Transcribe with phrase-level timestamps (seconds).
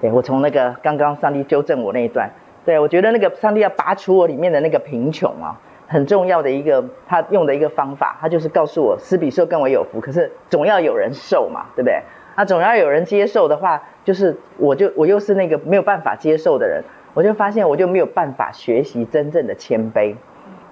[0.00, 2.30] 对，我从那个刚刚上帝纠正我那一段，
[2.64, 12.02] 对，我觉得那个上帝要拔除我里面的那个贫穷啊，很重要的一个他用的一个方法，他就是告诉我，施比受更为有福，可是总要有人受嘛，对不对？
[12.36, 16.84] 那总要有人接受的话，就是我就我又是那个没有办法接受的人，
[17.14, 20.14] 我就发现我就没有办法学习真正的谦卑。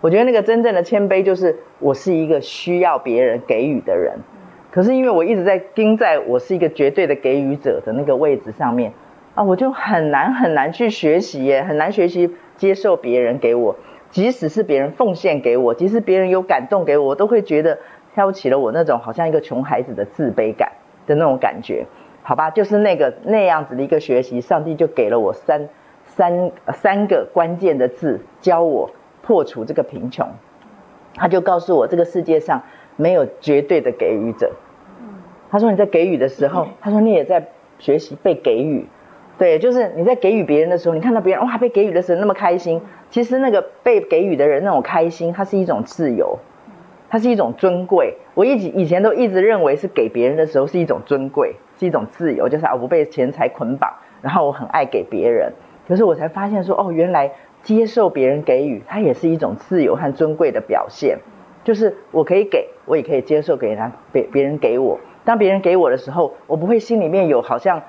[0.02, 4.18] 我觉得那个真正的谦卑就是我是一个需要别人给予的人，
[4.70, 8.93] 可是因为我一直在盯在我是一个绝对的给予者的那个位置上面。
[9.35, 13.77] 啊，我就很难很难去学习耶，很难学习接受别人给我，
[14.11, 17.78] 即使是别人奉献给我，即使别人有感动给我，我都会觉得
[18.15, 20.73] 挑起了我那种好像一个穷孩子的自卑感
[21.09, 21.87] 的那种感觉，
[22.23, 25.69] 好吧，就是那个那样子的一个学习，上帝就给了我三
[26.05, 28.91] 三三个关键的字，教我
[29.23, 30.28] 破除这个贫穷，
[31.16, 32.62] 他就告诉我这个世界上
[32.95, 34.53] 没有绝对的给予者，
[35.51, 37.48] 他说你在给予的时候，他说你也在
[37.80, 38.87] 学习被给予。
[39.37, 46.39] 对，就是你在给予别人的时候，你看到别人哇被给予的时候那么开心，其实那个被给予的人那种开心，它是一种自由，
[47.11, 48.14] 它是一种尊贵。
[48.34, 53.92] 我以以前都一直认为是给别人的时候是一种尊贵，是一种自由，就是我不被钱财捆绑，
[54.23, 55.53] 然后我很爱给别人。
[55.89, 61.19] 可是我才发现说，哦，原来接受别人给予，它也是一种自由和尊贵的表现。
[61.64, 65.01] 就是我可以给，我也可以接受给他别别人给我。
[65.25, 67.83] 当别人给我的时候，我不会心里面有好像。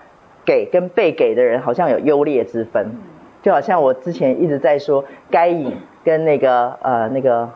[0.46, 2.92] 给跟被给的人好像有优劣之分，
[3.42, 7.50] 就好像我之前一直在说，该隐跟那个呃那个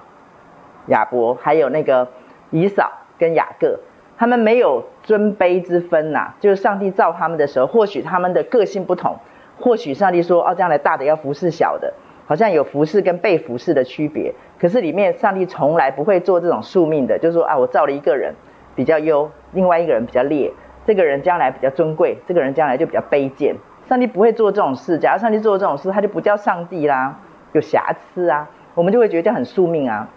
[0.87, 2.07] 亚伯，还有那个
[2.49, 3.79] 以扫跟雅各，
[4.17, 9.17] 他们没有尊卑之分呐、就是上帝造他们的时候，或许他们的个性不同，
[9.59, 11.93] 或许上帝说哦，将来大的要服侍小的，
[12.25, 14.33] 好像有服侍跟被服侍的区别。
[14.59, 18.33] 可是里面上帝从来不会做这种宿命的，就是说啊，我造了一个人
[18.75, 20.51] 比较优，另外一个人比较劣。
[20.85, 23.55] 这个人将来比较尊贵，这个人将来就比较卑贱。
[23.87, 27.19] 上帝不会做这种事，假如上帝做这种事，他就不叫上帝啦，
[27.53, 30.07] 有瑕疵啊，我们就会觉得这很宿命啊。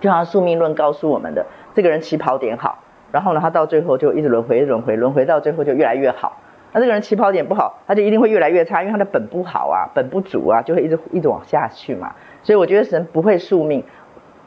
[0.00, 2.78] 就好像宿命论告诉我们的，这个人起跑点好，
[3.12, 6.38] 然后呢，他到最后就一直轮回，轮回，轮回到最后就越来越好。
[6.72, 12.14] 那这个人起跑点不好，他就一定会越来越差，因为他的本不好啊，本不足啊，就会一直一直往下去嘛。
[12.42, 13.84] 所以我觉得神不会宿命。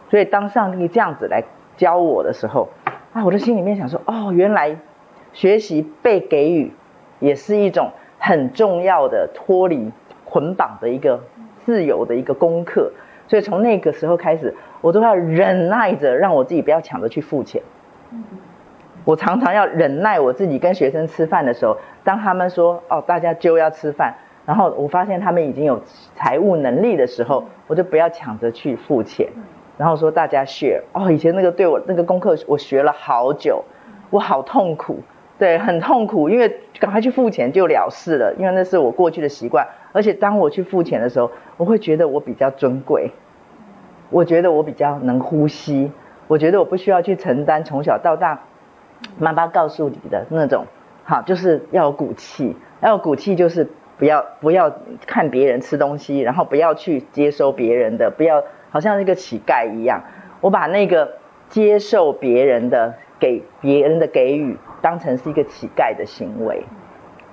[0.09, 1.43] 所以当上帝这样子来
[1.77, 2.69] 教我的时候，
[3.13, 4.75] 啊，我的心里面想说，哦，原来。
[5.33, 6.71] 学习被给予，
[7.19, 9.91] 也是一种很重要的脱离
[10.25, 11.21] 捆绑的一个
[11.65, 12.91] 自由的一个功课。
[13.27, 17.61] 所以从那个时候开始，我都要忍耐着，让我自己不要抢着去付钱。
[19.05, 24.15] 我常常要忍耐我自己跟学生吃饭的时候，当他们说哦，大家就要吃饭，
[24.45, 25.81] 然后我发现他们已经有
[26.13, 29.29] 财务能力的时候，我就不要抢着去付钱，
[29.77, 30.81] 然后说大家 share。
[30.91, 33.63] 哦，以前那个对我那个功课，我学了好久，
[34.09, 34.99] 我好痛苦。
[35.41, 39.67] 对，很痛苦，因为赶快去付钱就了事了，因为那是我过去的习惯。
[39.91, 43.09] 而且当我去付钱的时候，我会觉得我比较尊贵，
[44.11, 45.91] 我觉得我比较能呼吸，
[46.27, 48.43] 我觉得我不需要去承担从小到大
[49.17, 50.67] 妈妈告诉你的那种，
[51.05, 54.71] 好，就是要有骨气，要有骨气，就是不要不要
[55.07, 60.03] 看别人吃东西，然后不要去接收别人的，不要好像一个乞丐一样。
[60.39, 61.13] 我把那个
[61.49, 62.93] 接受别人的。
[63.21, 66.65] 给别人的给予当成是一个乞丐的行为，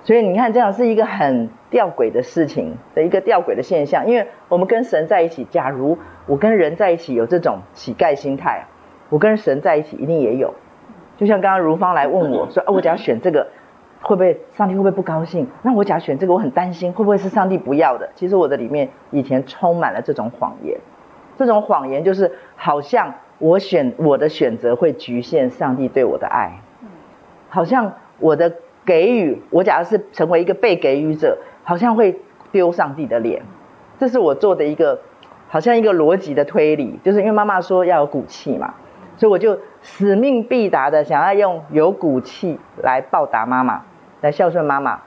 [0.03, 4.07] 所以你看这样是一个很吊诡的事情的一个吊诡的现象。
[4.07, 8.65] 因为我们跟神在一起，假如我跟人在一起有这种乞丐心态，
[9.09, 10.53] 我跟神在一起一定也有。
[11.17, 13.47] 就像刚刚如芳来问我说：“啊，我假如选这个，
[14.01, 15.47] 会不会上帝会不会不高兴？
[15.63, 20.77] 那我假如选这个，我很担心会不会是上帝不要的？”其实我的里面以前充满了这种谎言，
[21.37, 23.13] 这种谎言就是好像。
[23.41, 26.59] 我选我的选择会局限上帝对我的爱，
[27.49, 28.53] 好像我的
[28.85, 32.19] 给予，我假如是成为一个被给予者，好像会
[32.51, 33.41] 丢上帝的脸。
[33.97, 34.99] 这是我做的一个，
[35.47, 38.73] 好像一个逻辑的推理，就是因为妈妈说要有骨气嘛，
[39.17, 43.83] 所以我就使命必达的想要用有骨气来报答妈妈，
[44.21, 45.01] 来孝顺妈妈。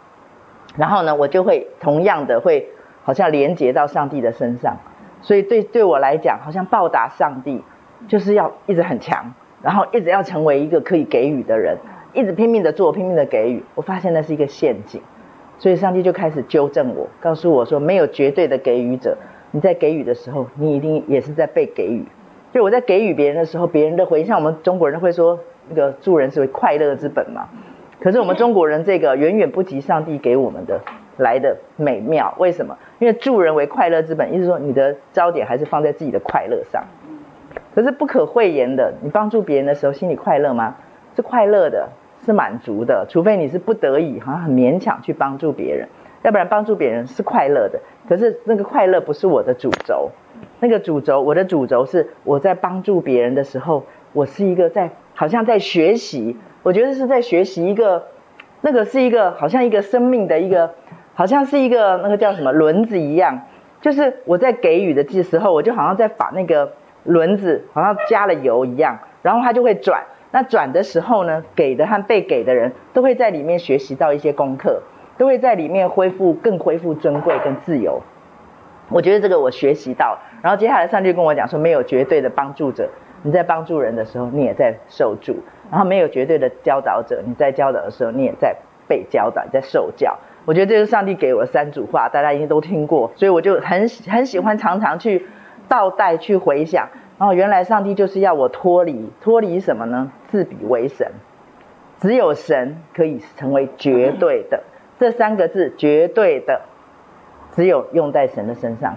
[0.77, 2.69] 然后呢，我就会同样的会
[3.05, 4.77] 好像连接到上帝的身上，
[5.21, 7.63] 所以对对我来讲，好像报答上帝。
[8.09, 9.33] 就是要一直很强，
[9.63, 11.79] 然后一直要成为一个可以给予的人，
[12.15, 13.63] 一直拼命的做，拼命的给予。
[13.75, 15.01] 我发现那是一个陷阱，
[15.59, 19.17] 所以上帝就开始纠正我，告诉我说，没有绝对的给予者。
[19.51, 22.05] 你在给予的时候，你一定也是在被给予。
[22.53, 25.39] 就我在给予别人的时候，别人的回应，像我们中国人会说，
[25.69, 27.49] 那个助人是为快乐之本嘛。
[28.01, 30.81] 可是我们中国人这个远远不及上帝给我们的
[31.17, 32.35] 来的美妙。
[32.39, 32.77] 为什么？
[32.99, 36.85] 因为助人为快乐之本，意思说你的焦点还是放在自己的快乐上。
[37.75, 40.75] 可是不可讳言的，你帮助别人的时候，心里快乐吗？
[41.15, 41.91] 是快乐的，
[42.25, 45.89] 是满足的，除非你是不得已，好像很勉强去帮助别人，
[46.23, 47.81] 要不然帮助别人是快乐的。
[48.09, 50.11] 可是那个快乐不是我的主轴，
[50.61, 58.05] 那个主轴，我的主轴是我在帮助别人的时候，我是一个在好像在学习，我觉得是在学习一个，
[58.61, 60.75] 那个是一个好像一个生命的一个，
[61.15, 63.41] 好像是一个那个叫什么轮子一样，
[63.81, 66.73] 就是我在给予的时候，我就好像在把那个
[67.05, 70.05] 轮子好像加了油一样，然后它就会转。
[70.33, 74.83] 那转的时候呢，给的和被给的人都会在里面学习到一些功课，
[75.19, 78.01] 都会在里面恢复更恢复尊贵跟自由。
[78.89, 82.89] 我觉得这个我学习到，然后接下来上帝跟我讲说，没有绝对的帮助者，
[83.23, 85.35] 你在帮助人的时候，你也在受助；
[85.71, 88.57] 然后没有绝对的教导者，你在教导的时候，你也在
[88.89, 90.19] 被教导，在受教。
[90.45, 95.27] 我觉得这是上帝给我的三组话，大家一定都听过，所以我就很很喜欢常常去
[95.69, 96.89] 倒带去回想。
[97.23, 100.11] 哦，原来上帝就是要我脱离，脱离什么呢？
[100.27, 101.13] 自比为神，
[102.01, 104.65] 只有神可以成为绝对的。
[104.99, 106.63] 这三个字，绝对的，
[107.53, 108.97] 只有用在神的身上，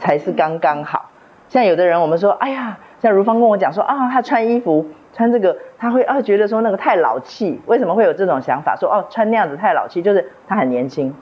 [0.00, 1.10] 才是刚刚好。
[1.48, 7.60] 像有的人，我们说，哎呀，像如芳跟我讲说，啊，他穿衣服穿这个，他会啊觉得说那个太老气。
[7.66, 8.74] 为什么会有这种想法？
[8.74, 11.14] 说哦，穿那样子太老气，就是他很年轻，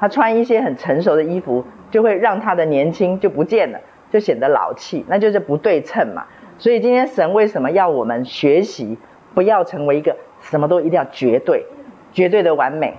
[0.00, 3.78] 他穿一些很成熟的衣服，就会让他的年轻就不见了。
[4.10, 6.26] 就显得老气，那就是不对称嘛。
[6.58, 8.98] 所以今天神为什么要我们学习，
[9.34, 11.66] 不要成为一个什么都一定要绝对、
[12.12, 12.96] 绝对的完美、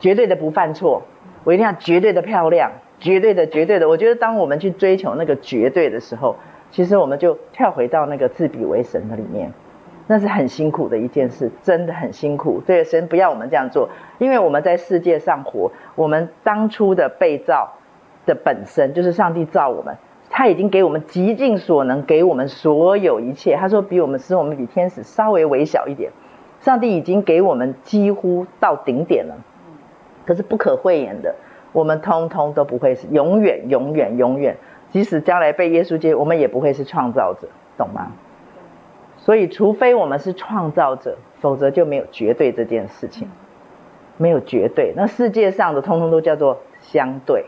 [0.00, 1.02] 绝对的不犯错，
[1.44, 3.88] 我一定要绝对的漂亮、绝对的绝对的。
[3.88, 6.36] 我觉得当我们去追求那个绝对的时候，
[6.70, 9.52] 其实我们就跳回到那个自比为神的里面，
[10.06, 12.62] 那是很辛苦的一件事，真的很辛苦。
[12.64, 17.74] 对神不要我们这样做，因为我们在世界上活，我们当初的被造
[18.24, 19.96] 的本身就是上帝造我们。
[20.30, 23.56] 他已经给我们极尽所能，给我们所有一切。
[23.56, 26.10] 他说，比我们使我们比天使稍微微小一点。
[26.60, 29.36] 上帝已经给我们几乎到顶点了，
[30.24, 31.34] 可是不可讳言的，
[31.72, 34.56] 我们通通都不会是永远、永远、永远。
[34.90, 38.12] 即使将来被耶稣接，我们也不会是创造者，懂吗？
[39.18, 43.28] 所以，除非我们是创造者，否则就没有绝对这件事情，
[44.16, 44.92] 没有绝对。
[44.96, 47.44] 那世界上的通通都叫做相对。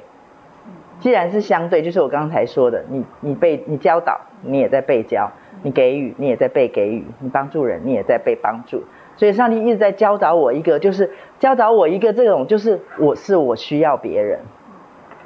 [1.00, 5.30] 既然是相对，就是我刚才说的，你你被你教导，你也在被教；
[5.62, 8.82] 你给予，你也在被给予；你帮助人，你也在被帮助。
[9.16, 14.40] 所以上帝一直在教导我一个，就是教导我一个这种，就是我是我需要别人，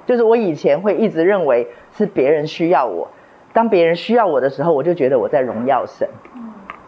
[0.07, 3.11] 就是我以前会一直认为是别人需要我，
[3.53, 6.09] 当别人需要我的时候，我就觉得我在荣耀神，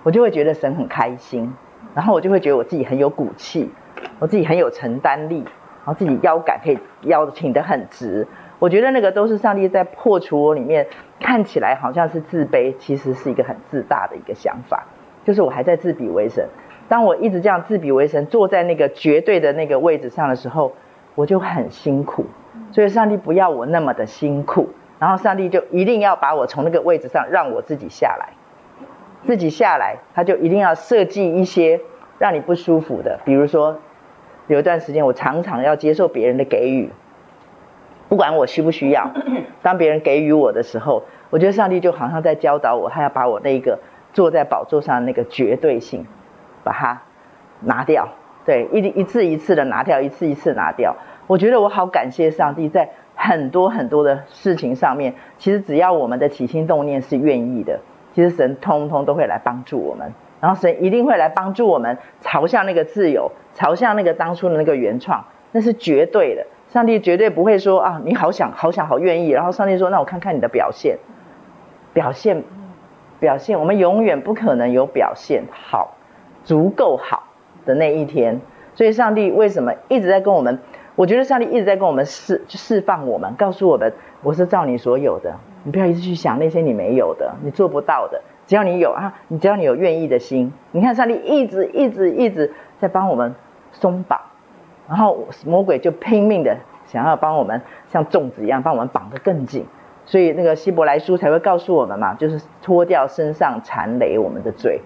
[0.03, 1.55] 我就会觉得神很开心，
[1.95, 3.71] 然后我就会觉得我自己很有骨气，
[4.19, 5.45] 我自己很有承担力，
[5.85, 8.27] 然后自己腰杆可以腰挺得很直。
[8.64, 10.87] 我觉得那个都是上帝在破除我里面
[11.20, 14.87] 看起来好像是自卑，其实是一个很自大的一个想法，
[15.22, 16.49] 就是我还在自比为神。
[16.88, 20.72] 当我一直这样自比为神，坐在那个绝对的那个位置上的时候，
[21.14, 22.25] 我就很辛苦。
[22.72, 28.31] 所以上帝不要我那么的辛苦，然后上帝就一定要把我从那个位置上让我自己下来，
[29.26, 31.82] 自己下来，他就一定要设计一些
[32.16, 33.76] 让你不舒服的，比如说
[34.46, 36.88] 有一段时间我常常要接受别人的给予。
[38.14, 39.11] 不管我需不需要，
[39.61, 43.81] 当别人给予我的时候，我觉得上帝就好像在教导我，他要把我那个
[44.12, 46.06] 坐在宝座上的那个绝对性，
[46.62, 47.02] 把它
[47.62, 48.11] 拿掉。
[48.46, 50.94] 对，一一次一次的拿掉，一次一次拿掉。
[51.26, 57.80] 我觉得我好感谢上帝，在很多很多的事情上面，其实只要我们的起心动念是愿意的，
[58.14, 60.12] 其实神通通都会来帮助我们。
[60.40, 66.47] 然后神一定会来帮助我们，朝向那个自由，朝向那个当初的那个原创，那是绝对的。
[66.75, 70.99] 上帝绝对不会说啊，你好想好想好愿意，然后上帝说，那我看看你的表现，
[71.93, 72.43] 表现，
[73.21, 75.95] 表现，我们永远不可能有表现好，
[76.43, 77.28] 足够好
[77.64, 78.40] 的那一天。
[78.75, 80.59] 所以上帝为什么一直在跟我们？
[80.97, 83.93] 我觉得上帝一直在跟我们释释放我们，告诉我们，
[84.25, 93.33] 我是照你所有的，你不要一直去想那些你没有的，你做不到的，只要你有啊，你只要你有愿意的心，你看上帝一直一直一直在帮我们
[93.71, 94.21] 松绑。
[94.88, 99.67] 然后魔鬼就拼命的想要帮我们像粽子一样帮我们绑得更紧，
[100.05, 104.81] 所以那个希伯来书才会告诉我们嘛，就是脱掉身上缠累我们的罪。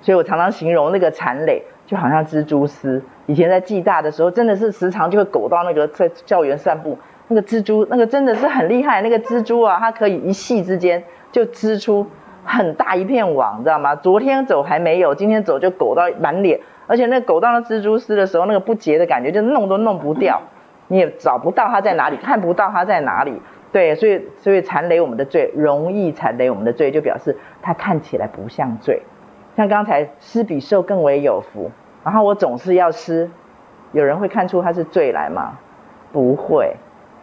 [0.00, 3.02] 所以我常常形容那个缠累就好像蜘蛛丝。
[3.26, 11.02] 以前在暨大的时候，真的是时常就会苟到那个在校园散步，那个蜘蛛那个真的是很厉害，那个蜘蛛啊，它可以一隙之间
[11.32, 12.06] 就织出
[12.44, 13.96] 很大一片网，知道吗？
[13.96, 16.60] 昨天走还没有，今天走就苟到满脸。
[16.88, 20.42] 而且那个狗当了蜘蛛丝的时候，那个不洁的感觉，就弄都弄不掉，
[20.88, 23.40] 你也找不到它在哪里，看不到它在哪里。
[23.70, 29.02] 对，所以所以缠累我们的罪，容易缠累我们的罪，就表示它看起来不像罪。
[29.56, 31.70] 像刚才施比受更为有福，
[32.02, 33.30] 然后我总是要施，
[33.92, 35.58] 有人会看出它是罪来吗？
[36.10, 36.76] 不会，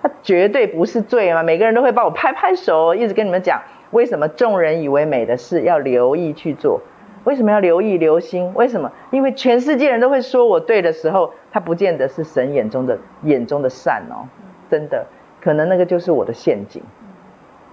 [0.04, 1.42] 它绝对不是罪嘛。
[1.42, 6.82] 每个人都会帮我拍拍手，一直跟你们讲，为什么众人以为美的事要留意去做？
[7.26, 8.54] 为什么要留意留心？
[8.54, 8.92] 为什么？
[9.12, 14.30] 因为全世界人都会说我对的时候，他不见得是神眼中的眼中的善哦，
[14.70, 15.08] 真的，
[15.42, 16.84] 可能那个就是我的陷阱，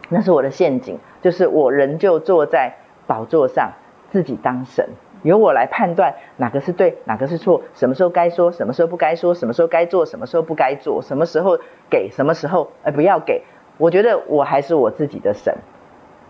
[0.09, 2.75] 那是我的陷阱，就是我仍旧坐在
[3.07, 3.73] 宝座上，
[4.11, 4.89] 自己当神，
[5.23, 11.59] 由我来判断哪个是对，哪个是错，什么时候该说，什么时候不该说，什么时候该做，什么时候不该做，什么时候
[11.91, 13.43] 给，什么时候哎不要给。
[13.77, 15.55] 我觉得我还是我自己的神。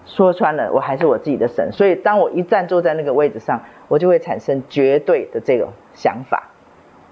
[0.05, 6.51] 说穿了，我还是我自己的神，所以当我一站坐在那个位置上，我就会产生绝对的这个想法，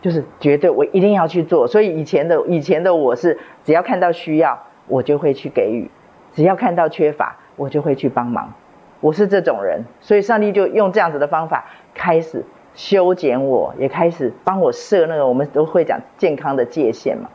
[0.00, 1.66] 就是绝对我一定要去做。
[1.66, 5.88] 所以以前的以前的我是，只要看到需要，我就会去给予；
[6.34, 8.52] 只要看到缺乏，我就会去帮忙。
[9.00, 12.44] 我是这种人，所以上帝就用这样子的方法开始
[12.74, 17.30] 修剪我，也开始帮我设那个我们都会讲健康的界限嘛，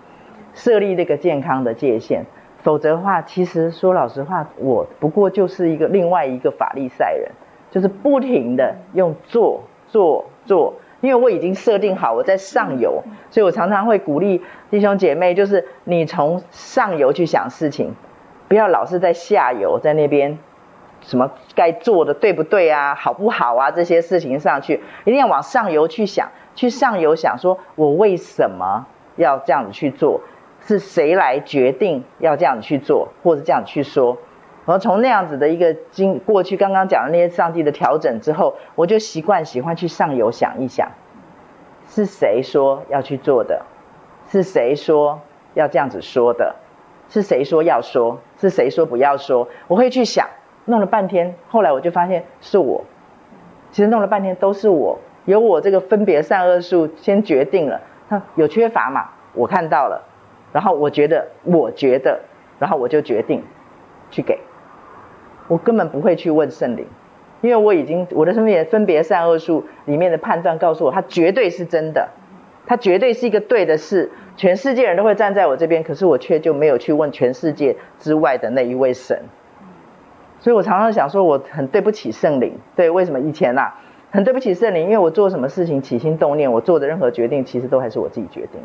[0.53, 2.25] 设立那个健康的界限。
[2.65, 7.29] 否则的话，其实说老实话，我不过就是一个另外一个法利赛人，
[7.69, 14.41] 就是不停的用做做做，因为我已经设定好我在上游，所以我常常会鼓励
[14.71, 17.93] 弟兄姐妹，就是你从上游去想事情，
[18.47, 20.39] 不要老是在下游在那边
[21.01, 30.21] 什么该做的对不对啊，好不好啊这些事情上去，一定要往上游去想，去上游想说我为什么要这样子去做。
[30.65, 34.17] 是谁来决定要这样去做，或者这样去说？
[34.65, 40.89] 然后从那样子的一个经过去刚刚讲的那些上帝的调整之后，我就习惯喜欢去上游想一想，
[41.87, 43.63] 是谁说要去做的？
[44.27, 45.21] 是谁说
[45.53, 46.55] 要这样子说的？
[47.09, 48.19] 是谁说要说？
[48.39, 49.47] 是谁说不要说？
[49.67, 50.27] 我会去想，
[50.65, 52.85] 弄了半天，后来我就发现是我。
[53.69, 59.11] 其实弄了半天都是我，由我这个分别善恶树先决定了，他有缺乏嘛？
[59.35, 60.01] 我看到了。
[60.55, 62.21] 然后我觉得，我觉得，
[62.59, 63.43] 然后我就决定
[64.09, 64.39] 去给。
[65.49, 66.87] 我根本不会去问圣灵，
[67.41, 72.07] 因为我已经我的分别分别善恶树里面的判断告诉我，它绝对是真的，
[72.67, 74.13] 它绝对是一个对的事。
[74.37, 79.23] 全世界人都会站在我这边，可是我却就没有去问全世界之外的那一位神。
[80.39, 82.57] 所以我常常想说，我很对不起圣灵。
[82.77, 83.73] 对，为什么以前呐、
[84.09, 84.83] 很对不起圣灵？
[84.85, 88.61] 因为我做什么事情起心动念，我做的任何决定，其实都还是我自己决定。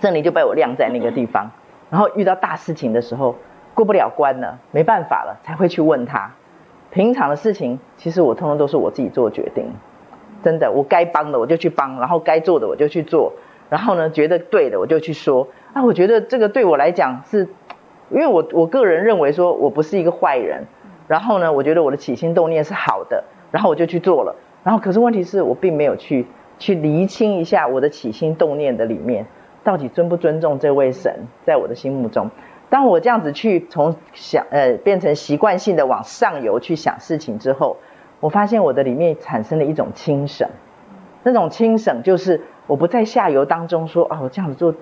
[0.00, 1.50] 圣灵就被我晾在那个地方，
[1.90, 3.36] 然后遇到大事情的时候
[3.74, 6.32] 过不了关了，没办法了，才会去问他。
[6.90, 9.72] 平常的事情，其实我通通都是我自己做决定，
[10.42, 13.32] 真的，我该帮的我就去帮，然后该做的我就去做，
[13.68, 15.46] 然后呢，觉得对的我就去说。
[15.72, 17.48] 啊，我觉得这个对我来讲是，
[18.08, 20.66] 因为我我个人认为说我不是一个坏人，
[21.06, 24.34] 然后呢，我觉得我的起心动念是好的，然后我就去做了。
[24.64, 26.26] 然后可是问题是我并没有去
[26.58, 29.26] 去厘清一下我的起心动念的里面。
[29.70, 31.28] 到底尊不尊重这位神？
[31.44, 32.28] 在我的心目中，
[32.70, 37.76] 当我这样子去从想呃变成习惯性的往上游去想事情之后，
[38.18, 40.48] 我发现我的里面产生了一种轻省。
[41.22, 44.74] 那种轻省就是我不在下游当中说哦，我这样子做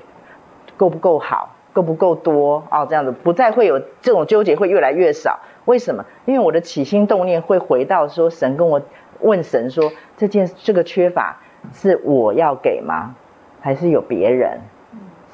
[0.78, 5.40] 够不够好，够不够多哦，这样子不再会有这种纠结，会越来越少。
[5.66, 6.06] 为什么？
[6.24, 8.80] 因为我的起心动念会回到说，神跟我
[9.20, 11.40] 问神说，这件这个缺乏
[11.74, 13.16] 是我要给吗？
[13.60, 14.60] 还是有别人，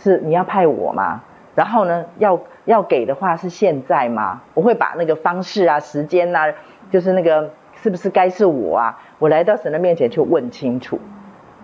[0.04, 1.22] 是你要派我吗？
[1.54, 4.42] 然后呢，要要给的话是现在吗？
[4.52, 6.52] 我会把那个方式啊、时间啊，
[6.90, 9.00] 就是那个是不是该是我啊？
[9.18, 11.00] 我来到神的面前去问清楚。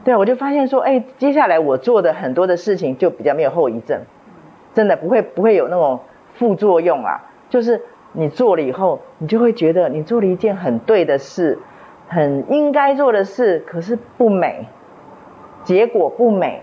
[0.05, 4.01] 对，我就发现说，哎，接下来我做的很多的事情就比较没有后遗症，
[4.73, 6.01] 真的不会不会有那种
[6.33, 7.21] 副作用啊。
[7.51, 7.83] 就是
[8.13, 11.59] 你做了以后，你就会觉得你做了一件很对的事，
[12.09, 14.67] 很应该做的事，可是不美。
[15.63, 16.63] 结果不美，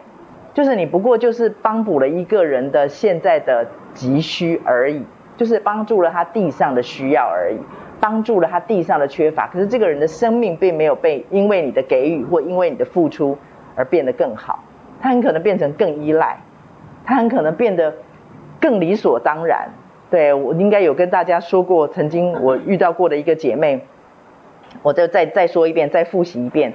[0.58, 5.06] 就是你不过就是帮补了一个人的现在的急需而已，
[5.38, 7.60] 就是帮助了他地上的需要而已，
[8.00, 9.46] 帮助了他地上的缺乏。
[9.46, 13.38] 可是这个人的生命并没有被因为你的给予或因为你的付出
[13.76, 14.64] 而变得更好，
[15.00, 16.42] 他很可能变成更依赖，
[17.06, 17.94] 他很可能变得
[18.60, 19.70] 更理所当然。
[20.10, 23.86] 对，我应该有跟大家说过，曾经我遇到过的一个姐妹，
[24.82, 26.74] 我就再再说一遍，再复习一遍。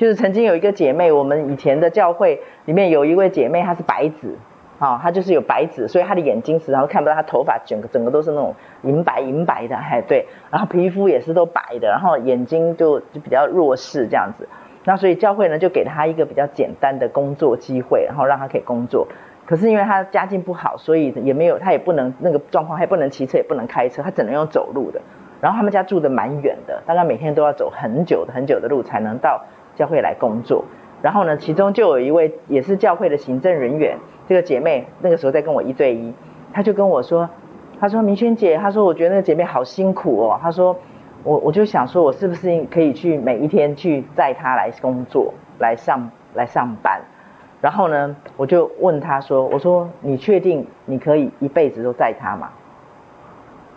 [0.00, 4.34] 就是曾经有一个姐妹，我们以前的教会里面有一位姐妹，她是白子，
[4.78, 14.48] 啊，她就是有白子，所以她的眼睛时常看不到，她头发整个整个都是那种银白银白的，哎对，然后皮肤也是都白的，然后眼睛就就比较弱势这样子，
[14.84, 19.06] 那所以教会呢就给她一个比较简单的工作机会，然后让她可以工作，
[19.44, 25.02] 可是因为她家境不好，所以也没有她也不能那个状况，她也不能骑车也不能开车，她只能用走路的，
[25.42, 29.42] 然后他们家住的蛮远的，大概每天都要走很久的很久的路才能到。
[29.80, 30.66] 教会来工作。
[31.00, 33.96] 然后呢，其中就有一位也是教会的行政人员，
[34.28, 36.12] 这个姐妹那个时候在跟我一对一，
[36.52, 37.30] 她就跟我说，
[37.80, 40.76] 她说明轩姐，她说我觉得那个姐妹好辛苦哦，她说
[41.24, 47.00] 我我就想说我是不是可以去每一天去载她来工作，来上来上班。
[47.62, 52.50] 然后呢，我就问她说，我说你确定你可以一辈子都载她吗？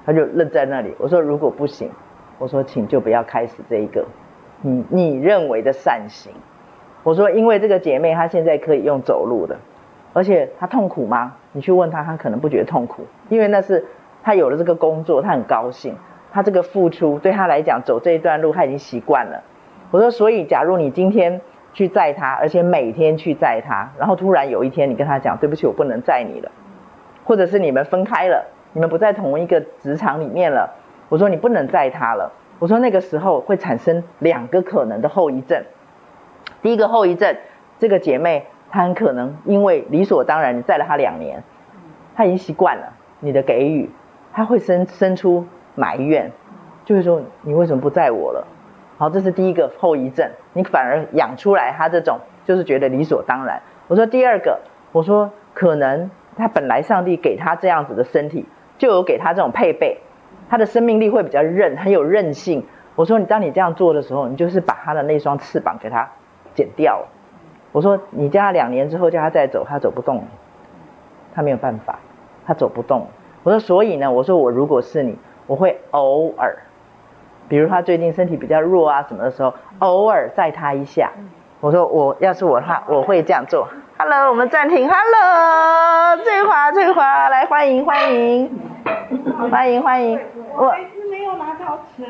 [0.05, 0.93] 她就愣在那里。
[0.99, 1.89] 我说如果不行，
[2.37, 4.05] 我说请就不要开始这一个
[4.63, 6.31] 你你认为的善行。
[7.03, 9.57] 我说，因为这个姐妹她现在可以用走路的，
[10.13, 11.33] 而且她痛苦吗？
[11.51, 13.85] 你去问她，她可能不觉得痛苦，因为那是
[14.23, 15.95] 她有了这个工作，她很高兴，
[16.31, 19.43] 她这个付出对她来讲，走这一段路她已经习惯了。
[19.91, 21.41] 我说，所以假如你今天
[21.73, 26.49] 去载她，而且每天去载她，然后突然有一天你跟她讲，对不起，我不能载你了，
[27.25, 30.73] 或者是你们分开了，你们不在同一个职场里面了，
[31.09, 32.31] 我说你不能载她了，
[32.63, 35.65] 我说那个时候会产生两个可能的后遗症。
[36.61, 37.35] 第一个后遗症，
[37.77, 41.43] 这个姐妹她很可能因为理所当然你载了她两年，
[42.15, 43.89] 她已经习惯了你的给予，
[44.31, 46.31] 她会生生出埋怨，
[46.85, 48.47] 就是说你为什么不载我了？
[48.97, 53.61] 好，这是第一个后遗症，你反而养出来她这种就是觉得理所当然。
[53.89, 54.61] 我说第二个，
[54.93, 58.45] 我说可能她本来上帝给她这样子的身体，
[58.77, 59.99] 就有给她这种配备，
[60.49, 62.65] 它的生命力会比较韧，很有韧性。
[62.95, 66.09] 我说你当你这样做的时候，你就是把它的那双翅膀给它。
[66.55, 67.07] 剪掉了，
[67.71, 70.23] 我说你叫他两年之后叫他再走，他走不动，
[71.33, 71.97] 他没有办法，
[72.45, 73.07] 他走不动。
[73.41, 76.55] 我说所以呢，我说我如果是你，我会偶尔，
[77.49, 81.11] 比如他最近身体比较弱啊什么的时候，偶尔载他一下。
[81.63, 83.65] 我说我要是我的话，我会这样做。
[83.97, 84.85] Hello，我们暂停。
[84.85, 88.59] Hello，翠华，翠华，来欢迎欢迎，
[89.49, 90.19] 欢迎欢迎。
[90.57, 92.03] 我还是没有拿到吃。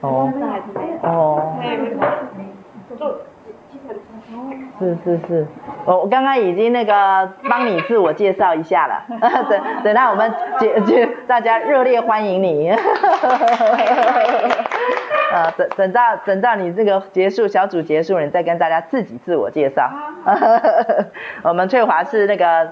[0.00, 0.32] 哦。
[1.02, 1.56] 哦。
[4.78, 5.46] 是是是，
[5.84, 9.04] 我我刚刚已经那个帮你自我介绍一下了，
[9.50, 12.70] 等等到我们结结大家热烈欢迎你，
[15.56, 19.90] 呃等等到等到你这个结束小组结束，你再跟大家自己自我介绍。
[21.44, 22.68] 我们翠华是那个。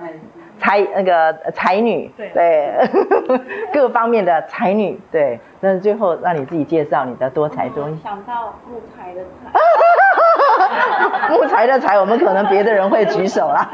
[0.60, 2.74] 才那个才女，对，对
[3.72, 5.38] 各方面的才女，对。
[5.60, 7.96] 但是最后让你自己介绍你的多才多艺。
[8.02, 9.52] 想到木材的材。
[11.30, 13.70] 木材的材，我们可能别的人会举手啦。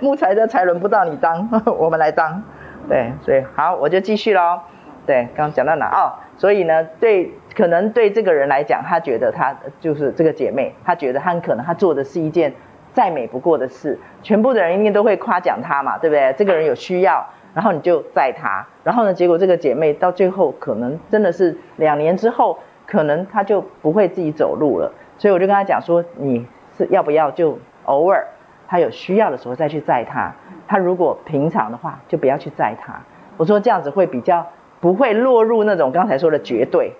[0.00, 2.44] 木材的材轮不到你当，我们来当。
[2.88, 4.60] 对，所以好，我就继续喽。
[5.04, 5.90] 对，刚刚讲到哪？
[5.90, 12.52] 哦，所以呢，对，可能对这个人来讲，他觉得他就是这个姐妹，他觉得他很可能他做的是一件。
[12.92, 16.34] 再美不过的事，全部的人一定都会夸奖他嘛，对不对？
[16.36, 22.58] 这个人有需要，然后你就载他，然后呢，结果这个姐妹到最后可能真的是两年之后，
[22.88, 24.92] 可能她就不会自己走路了。
[25.18, 26.44] 所以我就跟她讲说，你
[26.76, 28.26] 是要不要就偶尔
[28.66, 30.34] 她有需要的时候再去载她，
[30.66, 33.00] 她如果平常的话就不要去载她。
[33.36, 34.44] 我说这样子会比较
[34.80, 36.94] 不会落入那种刚才说的绝对。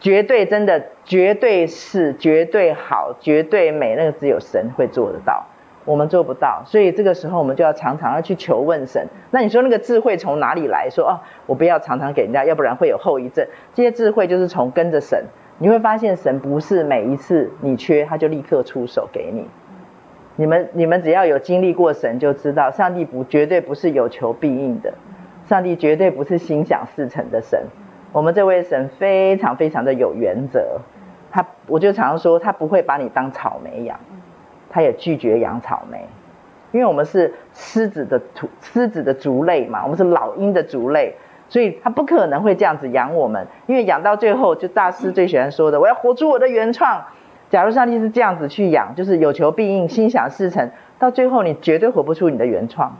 [0.00, 5.44] 绝对真的，绝对是绝对好，绝对美，那个只有神会做得到，
[5.84, 6.62] 我们做不到。
[6.64, 9.06] 所以这个时候我们就要常常要去求问神。
[9.30, 10.88] 那你说那个智慧从哪里来？
[10.90, 13.46] 说哦，我不要常常给人家，要不然会有后遗症。
[13.74, 15.26] 这些智慧就是从跟着神，
[15.58, 19.48] 你会发现神不是每一次你缺他就立刻出手给你。
[20.36, 24.94] 你们你们只要有经历过神，就知道上帝不绝对不是有求必应的，
[25.44, 27.66] 上帝绝对不是心想事成的神。
[28.12, 30.80] 我们这位神非常非常的有原则，
[31.30, 33.98] 他我就常常说，他不会把你当草莓养，
[34.68, 36.06] 他也拒绝养草莓，
[36.72, 41.14] 因为我们是狮子的土狮子的族类嘛，我们是老鹰的族类，
[41.48, 47.04] 所以他不可能会这样子养我们，因为养到最后，就大师最喜欢说的，我要活出我的原创。
[47.48, 52.96] 假如上帝是这样子去养，就是有求必应，心想事成，到最后你绝对活不出你的原创。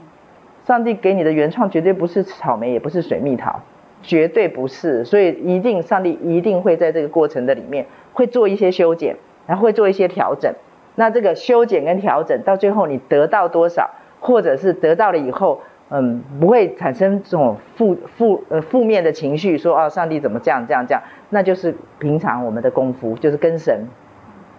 [0.67, 3.61] 上帝给你的原创绝对不是草莓，也不是水蜜桃。
[4.03, 10.55] 绝对不是，所以一定，上帝一定会在这个过程的里面会做一些修剪，然后会做一些调整。
[10.97, 15.61] 那这个修剪跟调整到最后你得到多少，或者是得到了以后，
[15.91, 23.87] 嗯，不会产生这种负负呃负面的情绪，说哦，上帝怎么这样这样这样，那就是平常我们的功夫，就是跟神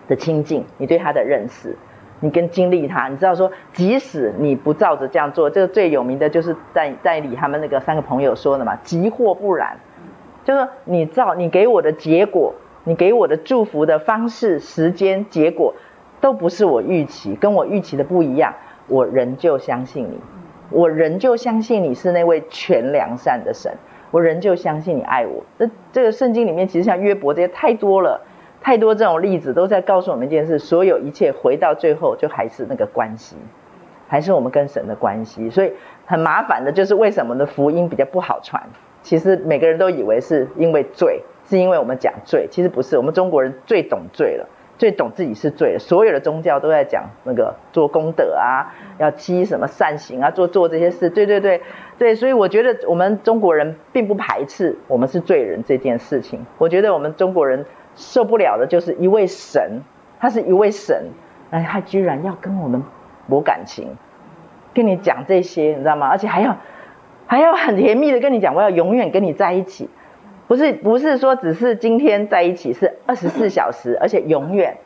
[0.07, 1.75] 的亲近，你对他的认识。
[2.21, 9.77] 你跟经历他，你知道说，即使你不照着这样做，这个最有名的就是在在理他们那个三个朋友说的嘛，即或不然，
[10.45, 12.53] 就是说你照你给我的结果，
[12.83, 15.73] 你给我的祝福的方式、时间、结果，
[16.21, 18.53] 都不是我预期，跟我预期的不一样，
[18.87, 20.19] 我仍旧相信你，
[20.69, 23.73] 我仍旧相信你是那位全良善的神，
[24.11, 25.43] 我仍旧相信你爱我。
[25.57, 28.21] 这这个圣经里面其实像约伯这些太多了。
[28.61, 33.35] 太多这种例子都在告诉我们一件事：所有一切回到最后，就还是那个关系，
[34.07, 35.49] 还是我们跟神的关系。
[35.49, 35.73] 所以
[36.05, 37.45] 很麻烦的就是为什么呢？
[37.45, 38.61] 福音比较不好传。
[39.01, 42.97] 其实每个人都以为是因为罪，是因为我们讲罪，其实不是。
[42.97, 44.47] 我们中国人最懂罪了。
[44.77, 51.07] 最懂自己是罪了，所有的宗教都在讲那个做功德啊，要积什么善行啊，做做这些事。
[51.07, 51.61] 对对对
[51.99, 56.43] 对，所以我觉得我们中国人并不排斥我们是罪人这件事情。
[56.57, 57.63] 我觉得我们中国人
[57.95, 59.81] 受不了的就是一位神，
[60.19, 61.11] 他是一位神，
[61.49, 62.83] 哎，他居然要跟我们
[63.27, 63.95] 博感情，
[64.73, 66.07] 跟你讲这些，你知道吗？
[66.07, 66.57] 而且还要
[67.27, 69.89] 还要很甜蜜的跟你讲，我要永远跟你在一起。
[70.47, 74.77] 不是不是说只是今天在一起，是二十四小时，而且永远，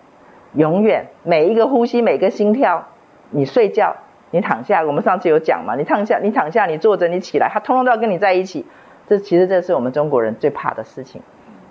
[0.54, 2.88] 永远每一个呼吸，每个心跳，
[3.32, 3.96] 你睡觉，
[4.30, 8.66] 你躺下，我们上次有讲嘛，你躺下，你躺下，你坐着，你起来，他通通都要跟你在一起。
[9.08, 11.22] 这其实这是我们中国人最怕的事情。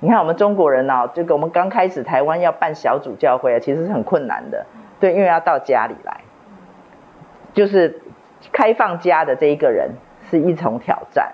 [0.05, 4.67] 你看我们中国人呢、这个我们刚开始台湾要办小组教会啊，其实是很困难的，
[5.01, 6.21] 对，因为要到家里来，
[7.55, 8.03] 就是
[8.53, 9.93] 开放家的这一个人
[10.29, 11.33] 是一重挑战。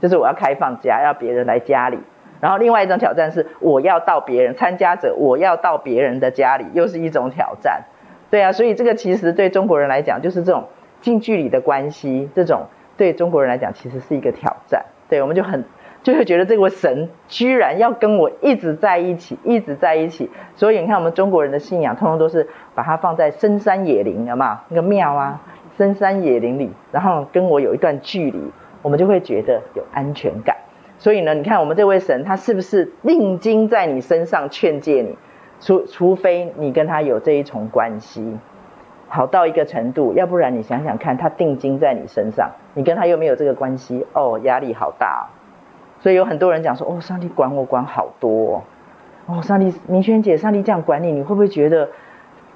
[0.00, 1.98] 就是我要开放家，要别人来家里。
[2.40, 7.82] 然后另外一种挑战是，我要到别人参加者，我要到别人的家里，又是一种挑战。
[8.30, 10.68] 对啊，所以这个其实对中国人来讲，就是这种
[11.00, 14.84] 近距离的关系，这种对中国人来讲其实是一个挑战。
[15.08, 15.64] 对，我们就很
[16.02, 20.30] 就会觉得这位神居然要跟我一直在一起，一直在一起。
[20.56, 24.58] 所以你看，我们中国人的信仰通常都是把它放在深山野林，有没有？
[24.68, 25.40] 那个庙啊，
[25.76, 28.40] 深山野林里，然后跟我有一段距离。
[28.82, 30.56] 我们就会觉得有安全感，
[30.98, 35.16] 所以呢，你看我们这位神，他是不是定睛在你身上劝诫你？
[35.60, 38.36] 除除非你跟他有这一重关系，
[39.06, 45.41] 好到一个程度，要不然你想想看，他定睛在你身上，你跟他又没有这个关系，哦，压力好大哦。
[46.02, 48.64] 所以有很多人讲说，哦，上帝管我管好多
[49.26, 51.88] 哦，哦，上帝，明轩姐，上帝这样管你，你会不会觉得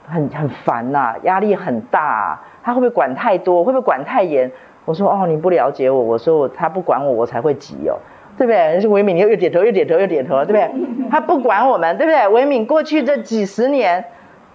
[0.05, 3.63] 很很烦呐、压力很大、啊，他会不会管太多？
[3.63, 4.51] 会不会管太严？
[4.85, 6.01] 我说哦，你不了解我。
[6.01, 7.99] 我说我他不管我，我才会急哦，
[8.37, 8.81] 对不对？
[8.81, 11.09] 是维敏，你又又点头又点头又点头了，对不对？
[11.09, 12.27] 他不管我们，对不对？
[12.27, 14.07] 维敏过去这几十年，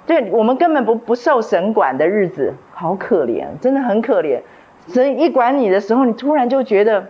[0.05, 4.41] 对我们根本不不受神管的日子，好可怜，真的很可怜。
[4.87, 7.07] 神一管你的时候，你突然就觉得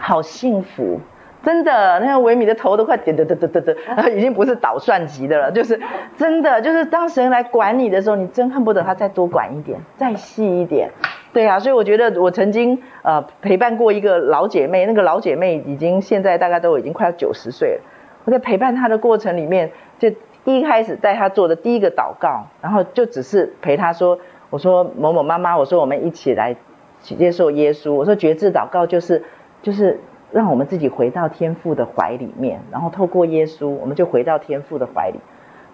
[0.00, 0.98] 好幸福。
[1.42, 3.74] 真的，那个维米的头都快点得得得得得，
[4.14, 5.80] 已经不是捣蒜级的了，就是
[6.14, 10.90] 真的，就是当神来管你的时候，你真恨不得他再多管一点，再细一点。
[11.32, 17.80] 对啊，所以我觉得我曾经呃陪伴过一个老姐妹，那个老姐妹已经现在大概都已经快要九十岁了。
[18.26, 20.12] 我在陪伴她的过程里面，就
[20.44, 24.18] 一开始带她做的第一个祷告，然后就只是陪她说
[24.50, 26.54] ：“我说某某妈妈，我说我们一起来
[27.00, 27.94] 接受耶稣。
[27.94, 29.24] 我说决志祷告就是
[29.62, 29.98] 就是。”
[30.32, 35.18] 让我们自己回到天父的怀里面，然后透过耶稣，我们就回到天父的怀里。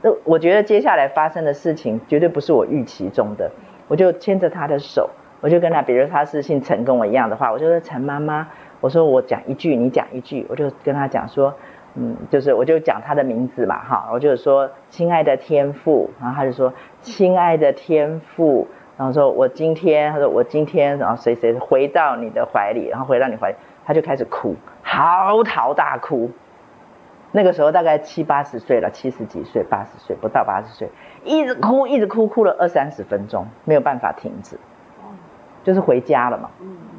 [0.00, 3.50] 那我觉得接下来发生的事情绝对不是我预期中的。
[3.86, 5.10] 我就牵着他的手，
[5.42, 8.48] 我就跟他，比如他是姓陈，跟我一样的话，我就说陈妈妈，
[8.80, 11.52] 我说我讲一句，你讲一句，我就跟他讲说，
[11.94, 16.72] 嗯，就是我就讲他的名字嘛，哈，我就说亲爱的天父，然后他就说
[17.02, 23.56] 亲爱的天父，然后说我今天，他说我今天，然后谁谁回到你的怀里，然后回到你怀里。
[23.86, 26.30] 他就开始哭，嚎啕大哭。
[27.32, 30.88] 那个时候大概七八十岁了，七十几岁，八十岁不到八十岁，
[31.24, 34.58] 一直哭，一直哭，哭了二三十分钟，没有办法停止。
[35.62, 36.50] 就是回家了嘛，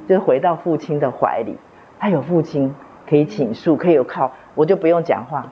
[0.08, 1.58] 就是回到父亲的怀里。
[2.00, 2.76] 他有父亲
[3.10, 5.52] 可以倾诉，可以有靠，我就不用讲话。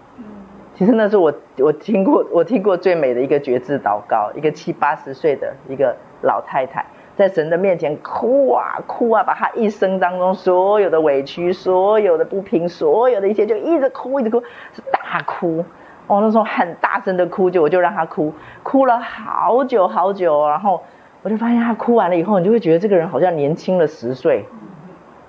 [0.76, 6.86] 其实那是我我听过我听过最美的一个决志祷告，一个七八十岁的一个老太太。
[7.16, 14.42] 在神的面前哭啊哭啊，把他一生当中所有的委屈、所有的不平、所有的一切，就一直哭，一直哭，
[14.74, 15.64] 是大哭。
[16.08, 20.48] 哦，那时候很大声的哭，就我就让他哭，哭了好久好久。
[20.50, 20.84] 然后
[21.24, 24.44] 我就发现他哭完了以后，你就会觉得这个人好像年轻了十岁，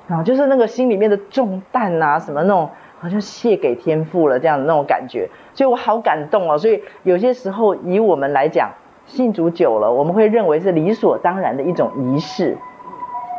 [0.09, 2.69] 然后就是那个心里面的重担啊，什么那种
[2.99, 6.59] 好像卸给天父了这样的那种感觉，所以我好感动哦。
[6.59, 8.73] 所以有些时候以我们来讲。
[9.07, 12.59] 信主久了，我们会认为是理所当然的一种仪式，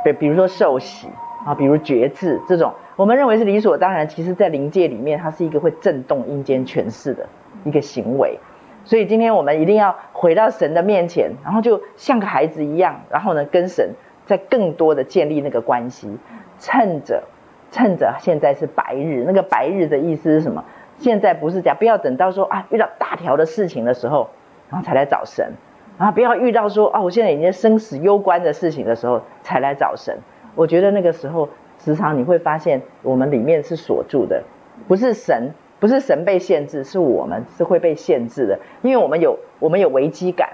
[0.03, 1.09] 对，比如说受洗
[1.45, 7.27] 啊，比如觉志这种，我们认为是理所当然，其实在灵界里面，它是一个会震动阴间权势的
[7.65, 8.39] 一个行为。
[8.85, 13.91] 所以今天我们一定要回到神的面前，然后就像个孩子一样，然后呢，跟神
[14.25, 16.17] 在更多的建立那个关系。
[16.59, 17.23] 趁着
[17.71, 20.63] 趁着现在是白日，那个白日的意思是什么？
[20.97, 24.29] 现在不是讲，不要等到说啊遇到大条的事情的时候。
[24.69, 25.53] 然后才来找神，
[25.97, 30.17] 然后不要遇到说哦，我现在已经生死攸关的事情的时候才来找神。
[30.55, 31.49] 我觉得那个时候
[31.79, 34.43] 时常你会发现我们里面是锁住的，
[34.87, 40.49] 不是神不是神被限制，是我们是会被限制的，因为我们有我们有危机感。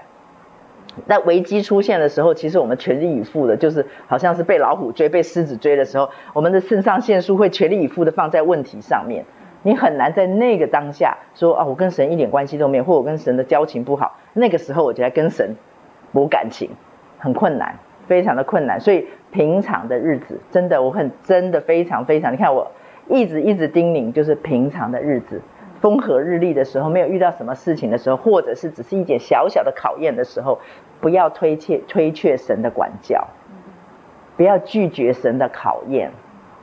[1.08, 9.24] 在危机出现的时候，其实我们全力以赴的，就是好像是被老虎追、被狮子追的时候，我们的肾上腺素会全力以赴的放在问题上面。
[9.64, 14.18] 你很难在那个当下说啊，我跟神一点关系都没有，或我跟神的交情不好。
[14.34, 15.56] 那个时候，我就在跟神
[16.12, 16.70] 博感情，
[17.18, 17.74] 很困难，
[18.06, 18.78] 非常的困难。
[18.78, 22.70] 所以平常的日子，真的，我很真的非常非常，你看我
[23.08, 25.40] 一直一直叮咛，就是平常的日子。
[25.80, 30.58] 风和日丽的时候，没有遇到什么事情的时候，或者是只是一点小小的考验的时候，
[31.00, 33.26] 不要推却推却神的管教，
[34.36, 36.10] 不要拒绝神的考验。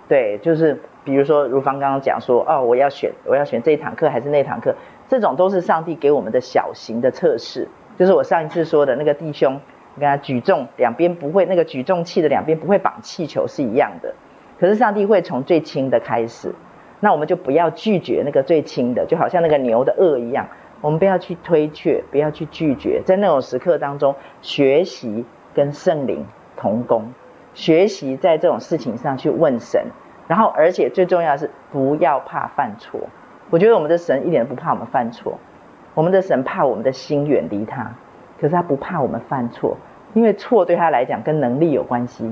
[0.07, 4.75] 对，就是比如说如芳刚刚讲说，哦，我要选我要选这一堂课还是那堂课，
[5.07, 7.67] 这种都是上帝给我们的小型的测试。
[7.97, 9.59] 就是我上一次说的那个弟兄，
[9.95, 14.13] 你看举重两边不会那个举重器的两边不会绑气球是一样的，
[14.59, 16.53] 可是上帝会从最轻的开始。
[16.99, 20.47] 那我们就不要拒绝那个最轻的，就好像那个牛的轭一样，
[20.81, 27.11] 我们不要去推却，不要去拒绝，在那种时刻当中学习跟圣灵同工，
[27.55, 29.87] 学习在这种事情上去问神，
[30.31, 33.01] 然后而且最重要的是不要怕犯错。
[33.49, 35.37] 我觉得我们的神一点都不怕我们犯错，
[35.93, 37.91] 我们的神怕我们的心远离他，
[38.39, 39.75] 可是他不怕我们犯错，
[40.13, 42.31] 因为错对他来讲跟能力有关系。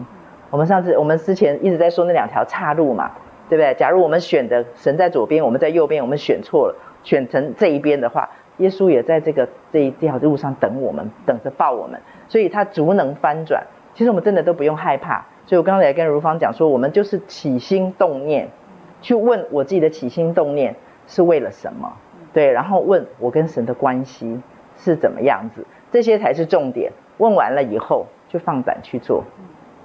[0.49, 3.12] 我们上次我们之前一直在说那两条岔路嘛。
[3.49, 3.73] 对不对？
[3.73, 13.65] 假如我们选的神在左边，我们在右边，我们选错了，选成这一边的话，耶稣也在这个这一条路上等我们，等着抱我们，所以他足能翻转。
[13.95, 15.25] 其实我们真的都不用害怕。
[15.49, 18.49] 所以我刚才跟如芳讲说，我们就是起心动念，
[19.01, 20.75] 去问我自己的起心动念
[21.07, 21.91] 是为了什么？
[22.31, 24.39] 对，然后问我跟神的关系
[24.77, 26.91] 是怎么样子，这些才是重点。
[27.17, 29.23] 问完了以后，就放胆去做，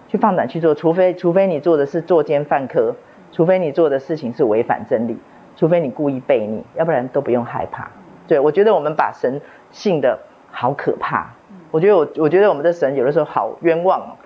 [0.07, 2.95] 去放胆去做，除非除非你做的是作奸犯科。
[3.33, 5.17] 除非你做的事情是违反真理，
[5.57, 7.91] 除非你故意背逆，要不然都不用害怕。
[8.29, 9.41] 对，我觉得我们把神
[9.73, 11.31] 信的好可怕。
[11.71, 14.17] 我觉得我我觉得我们的神有的时候好冤枉哦。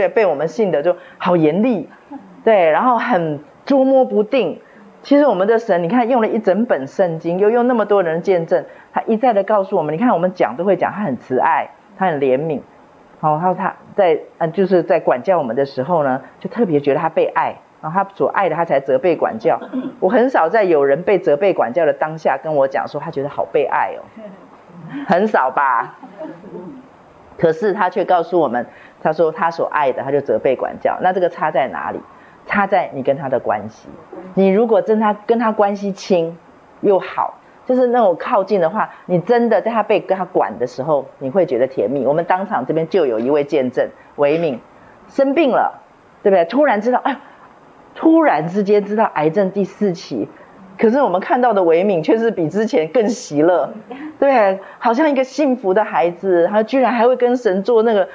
[0.00, 1.90] 对，被我们信的就好严厉。
[2.42, 4.58] 对，然后很捉摸不定。
[5.02, 12.60] 其实我们的神，你看用了一整本圣经，又用那么多人见证，他一再的告诉我们，你看我们讲都会讲，他很慈爱，他很怜悯。
[13.20, 17.56] 好，然后他在嗯就是在管教我们的时候呢，就特别觉得他被爱。
[17.82, 19.60] 然后他所爱的，他才责备管教。
[20.00, 24.00] 我很少在有人被责备管教的当下跟我讲说，他觉得好被爱哦，
[25.06, 25.98] 很少吧？
[27.38, 28.66] 可是他却告诉我们，
[29.02, 30.98] 他说他所爱的，他就责备管教。
[31.02, 32.00] 那这个差在哪里？
[32.46, 33.88] 差在你跟他的关系。
[34.34, 36.36] 你如果真他跟他关系亲
[36.80, 42.06] 又好，就是那种靠近的话，你真的在他被跟他管的时候，你会觉得甜蜜。
[42.06, 44.60] 我们当场这边就有一位见证，维敏
[45.08, 45.80] 生病了，
[46.22, 46.44] 对不对？
[46.44, 47.16] 突然知道，哎。
[47.92, 50.28] 突然之间知道癌症第四期，
[50.78, 53.74] 可是我们看到的维敏却是比之前更喜乐，
[54.20, 58.08] 对，好像一个幸福的孩子，他居然还会跟神做那个，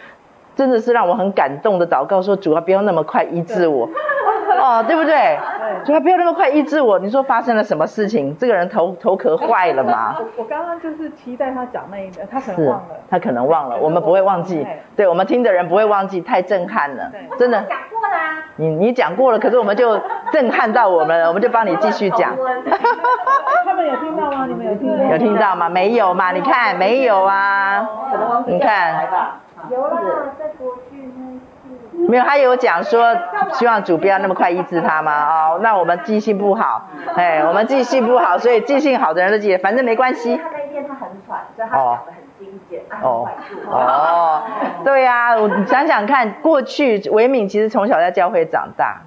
[0.55, 3.89] 真的是让我很感动的祷告，说主啊，不要那么快医治我。
[4.57, 5.13] 哦，对不对？
[5.13, 6.97] 对，所以他不要那么快医治我。
[6.99, 8.35] 你说发生了什么事情？
[8.37, 10.15] 这个人头头壳坏了吗？
[10.17, 12.87] 我 我刚刚就是期待他讲那一个，他可能忘了。
[13.09, 14.63] 他可能忘了，我们不会忘记。
[14.63, 17.61] 对，对我们听的人不会忘记，太震撼了，真的。
[17.63, 18.43] 讲过了啊。
[18.55, 19.99] 你你讲过了，可是我们就
[20.31, 22.33] 震撼到我们了，我们就帮你继续讲。
[23.65, 24.45] 他们有听到吗？
[24.47, 25.03] 你们有听到？
[25.11, 25.67] 有听到吗？
[25.67, 26.31] 没有嘛？
[26.31, 27.85] 你看没有啊？
[28.47, 29.07] 你看。
[29.71, 30.01] 有啦，
[30.39, 31.39] 在国剧那。
[32.07, 33.15] 没有，他有讲说
[33.53, 35.53] 希望主不要那么快医治他吗？
[35.53, 40.35] 哦，那我们记性不好，哎，我们记性不好，所以记性好的人都记得，反正没关系。
[40.37, 43.27] 他那一天他很喘，所以他讲的很精简，哦。
[43.71, 44.43] 哦，
[44.83, 49.01] 对呀、啊，我想想看，过去维敏其实从小在教会长大，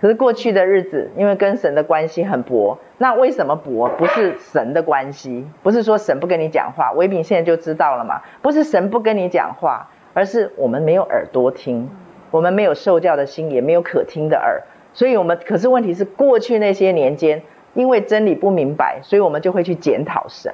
[0.00, 3.88] 可是过去的日子因为跟神的关系很薄，那为什么薄？
[3.96, 11.90] 不是神的关系，不是说神不跟你讲话，维敏现在就知道了嘛，不是神不跟你讲话，而是我们没有耳朵听。
[12.30, 14.62] 我们没有受教的心，也没有可听的耳，
[14.94, 17.42] 所以我们可是问题是，过去那些年间，
[17.74, 20.50] 因为真理不明白，所以我们就会去检讨神，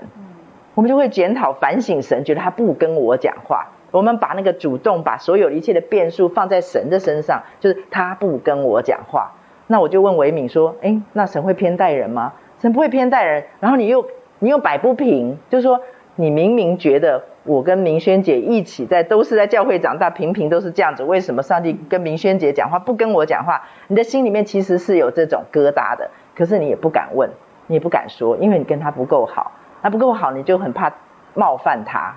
[0.74, 3.68] 我们就会检讨反省神，觉得他不跟我讲话。
[3.92, 9.32] 我们把那个主动，把所有一切的变数放在神的身上，就是他不跟我讲话。
[9.68, 12.32] 那我就问维敏说：“诶，那神会偏待人吗？
[12.58, 13.44] 神不会偏待人。
[13.60, 14.04] 然后你又
[14.40, 15.80] 你又摆不平，就是说
[16.18, 21.02] 你明明觉得。”我跟明轩姐一起在，都是在教会长大，平平都是这样子。
[21.02, 23.62] 为什么上帝跟明轩姐讲话，不跟我讲话？
[23.86, 27.30] 你的心里面其实是有这种疙瘩的，可是你也不敢问，
[27.66, 30.92] 你也不敢说，因为你跟他不够好，那不够好，你就很怕
[31.32, 32.16] 冒犯他。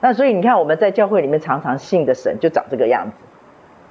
[0.00, 3.12] 那所以你看，我们在教会里面常常信的神就长这个样子，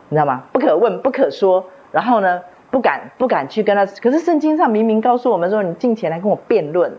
[0.09, 0.45] 你知道吗？
[0.51, 2.41] 不可问，不可说，然后呢，
[2.71, 3.85] 不敢不敢去跟他。
[3.85, 6.93] 可是圣经上明明告诉我们说，你进前来跟我辩论，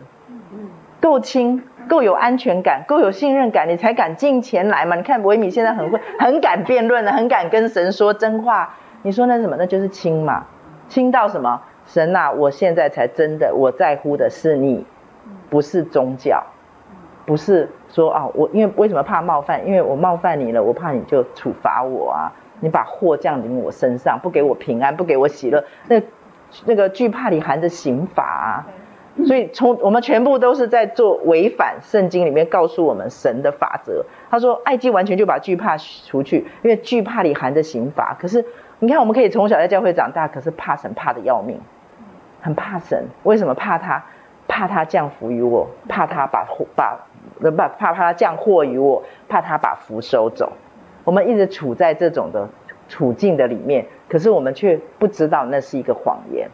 [1.01, 4.95] 够亲，够有安全感，够有信任感，你才敢进前来嘛。
[4.95, 8.77] 你看维米现在很会， 很敢辩论的，很敢跟神说真话。
[9.03, 9.57] 你说那什么？
[9.59, 10.47] 那就是亲嘛。
[10.89, 11.61] 亲到什么？
[11.87, 14.87] 神啊，我现在才真的我在乎的是你，
[15.49, 16.45] 不是宗教，
[17.27, 19.67] 不是说啊，我因为为什么怕冒犯？
[19.67, 26.01] 因为我冒犯你了，我怕你就处罚我啊，你把祸降临我身上，不给我平安，不给我喜乐，那
[26.67, 28.67] 那个惧怕里含着刑罚啊。
[29.27, 34.05] 所以从我们全部都是在做违反圣经里面告诉我们神的法则。
[34.31, 38.17] 他说，爱基完全就把惧怕除去，因为惧怕里含着刑罚。
[38.19, 38.45] 可是
[38.79, 41.61] 你看，我们可以从小在教会长大，可是怕神怕的要命，
[42.41, 43.07] 很怕神。
[43.25, 44.05] 为什么怕他？
[44.53, 46.99] 怕他降福于我，怕他把祸把
[47.39, 50.55] 不怕怕他降祸于我，怕他把福收走。
[51.05, 52.49] 我们一直处在这种的
[52.89, 56.51] 处境的里面，可是我们却不知道那是一个谎言，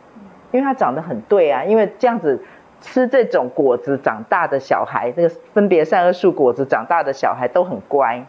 [0.53, 2.43] 因为他长得很对啊，因为这样子。
[2.83, 8.27] 吃这种果子长大的小孩，这个分别善恶树果子长大的小孩都很乖，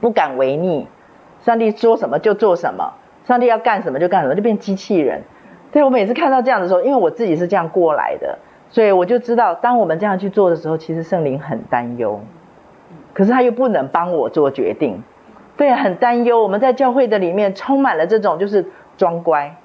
[0.00, 0.86] 不敢违逆。
[1.40, 2.92] 上帝说什么就做什么，
[3.24, 5.22] 上帝要干什么就干什么，就变机器人。
[5.72, 8.38] 对，我每次看到这样的时候，因为我自己是这样过来的，
[8.68, 12.20] 所以我就知道，当我们这样去做的时候，其实圣灵很担忧，
[13.14, 15.02] 可是他又不能帮我做决定，
[15.56, 16.42] 对，很担忧。
[16.42, 18.66] 我们在教会的里面充满了这种，就是
[18.98, 19.56] 装乖，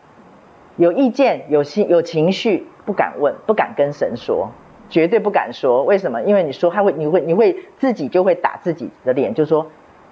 [0.76, 2.68] 有意见、有心、有情绪。
[2.86, 4.50] 不敢问，不敢跟神说，
[4.90, 5.86] 绝对不敢说。
[5.86, 6.22] 为什么？
[6.24, 9.68] 因为你说他会，你会，你会自己就会打自己的脸，就说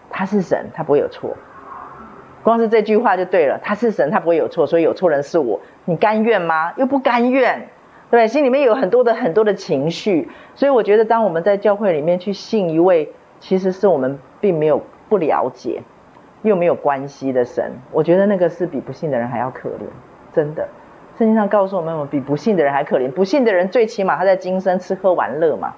[0.10, 1.36] 他是神，他不会有错。
[2.44, 5.60] 光是这句话就对了，他是神，他不会有错，所以有错人是我。
[5.84, 6.72] 你甘愿吗？
[6.78, 7.68] 又不甘愿，
[8.10, 10.30] 对，心里面有很多的很多的情绪。
[10.56, 15.84] 所以我觉得，当我们在教会里面去信一位，其实是我们并没有不了解，
[16.42, 19.84] 又没有关系的神，我觉得那个是比不信的人还要可怜，
[20.34, 20.68] 真的。
[21.18, 23.12] 圣经上告诉我们，我们比不信的人还可怜。
[23.12, 25.74] 不信的人最起码他在今生吃喝玩乐嘛，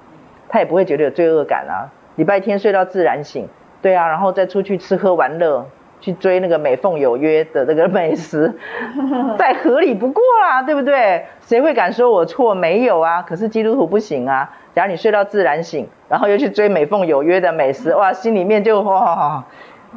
[0.48, 1.92] 他也不会觉得有罪恶感啊。
[2.16, 3.48] 礼拜天睡到自然醒，
[3.82, 5.66] 对啊，然后再出去吃喝玩乐，
[6.00, 8.54] 去追那个美凤有约的那个美食，
[9.38, 11.26] 再合理不过啦，对不对？
[11.42, 12.54] 谁会敢说我错？
[12.54, 13.24] 没有啊。
[13.24, 14.50] 可是基督徒不行啊。
[14.76, 19.44] 假如你睡到自然醒，然后又去追美凤有约的美食，哇，心里面就哇，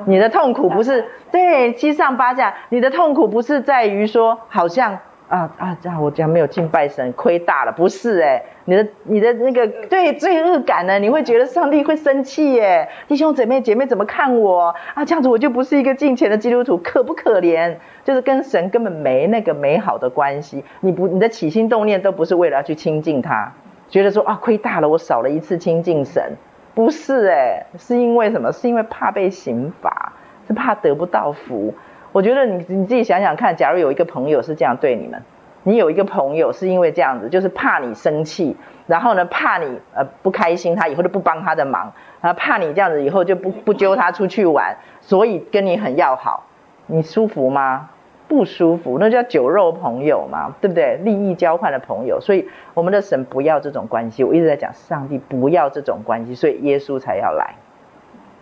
[0.04, 4.98] 你的痛苦不是对七上八下，你的痛苦不是在于说好像。
[5.28, 5.76] 啊啊！
[5.82, 7.72] 这样我这样没有敬拜神，亏大了。
[7.72, 11.00] 不是哎，你的你的那个对罪恶感呢？
[11.00, 12.88] 你会觉得上帝会生气耶？
[13.09, 15.04] 弟兄姊妹姐妹怎么看我啊？
[15.04, 17.74] 这样子我就不是一个敬虔的基督徒，可不可怜？
[18.04, 20.62] 就是跟神根本没那个美好的关系。
[20.78, 23.52] 你不你的起心动念都不是为了要去亲近他，
[23.88, 26.37] 觉得说啊亏大了，我少了一次亲近神。
[26.76, 28.52] 不是哎，是因为什么？
[28.52, 30.12] 是因为怕被刑罚，
[30.46, 31.72] 是怕得不到福。
[32.12, 35.22] 我觉得你你自己想想看，假如有一个朋友是这样对你们，
[35.62, 46.44] 你有一个朋友是因为这样子，就是怕你生气，然后呢怕你呃不开心，他以后就不帮他的忙，然后怕你这样子以后就不不揪他出去玩，所以跟你很要好，
[46.88, 47.88] 你舒服吗？
[48.28, 50.98] 不舒服，那叫酒肉朋友嘛，对不对？
[51.04, 57.54] 利益交换的朋友，所以我们的神不要这种关系，我一直在讲上帝不要这种关系，所以耶稣才要来。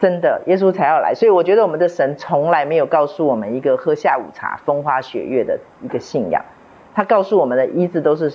[0.01, 6.43] 真的，耶稣才要来，所以我觉得我们的神从来没有告诉我们一个喝下午茶、风花雪月的一个信仰。
[6.95, 8.33] 他告诉我们的一直都是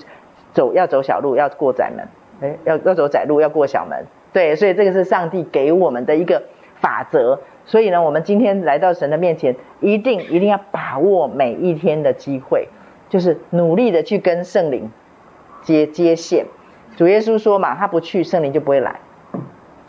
[0.54, 2.08] 走要走小路，要过窄门，
[2.42, 4.06] 诶，要要走窄路，要过小门。
[4.34, 6.44] 对，所以这个是上帝给我们的一个
[6.76, 7.40] 法则。
[7.70, 12.68] 所以呢，我们今天来到神的面前，一定一定要把握每一天的机会，
[13.10, 14.92] 就是努力的去跟圣灵
[15.62, 16.48] 接接线。
[16.98, 18.94] 主耶稣说嘛，他不去，圣灵就不会来；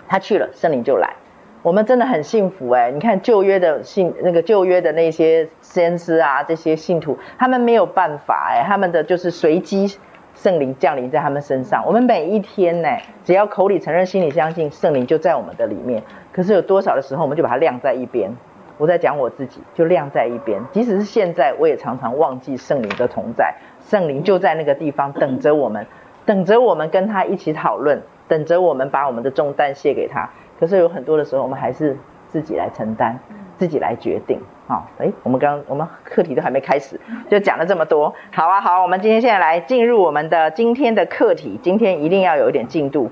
[0.06, 1.14] 他去了，圣灵就来。
[1.62, 2.90] 我们真的很幸福哎！
[2.90, 9.96] 你看旧约的信，那个旧约的那些先知啊，这些信徒，他们没有办法哎，他们的就是随机
[10.34, 11.82] 圣灵降临在他们身上。
[11.86, 12.88] 我们每一天呢，
[13.24, 16.02] 只要口里承认，心里相信，圣灵就在我们的里面。
[16.32, 18.30] 可是有多少的时候，我们就把它晾在一边？
[18.78, 20.62] 我在讲我自己，就晾在一边。
[20.72, 23.54] 即使是现在，我也常常忘记圣灵的同在。
[23.80, 25.86] 圣灵就在那个地方等着我们，
[26.24, 30.30] 等着我们跟他一起讨论，等着我们把我们的重担卸给他。
[30.58, 31.96] 可是有很多的时候，我们还是
[32.28, 33.18] 自己来承担，
[33.58, 34.40] 自己来决定。
[34.66, 38.14] 好，哎，我们刚我们课题都还没开始，就讲了这么多。
[38.32, 41.58] 好啊，好，我们今天现在来进入我们的今天的课题。
[41.62, 43.10] 今天一定要有一点进度。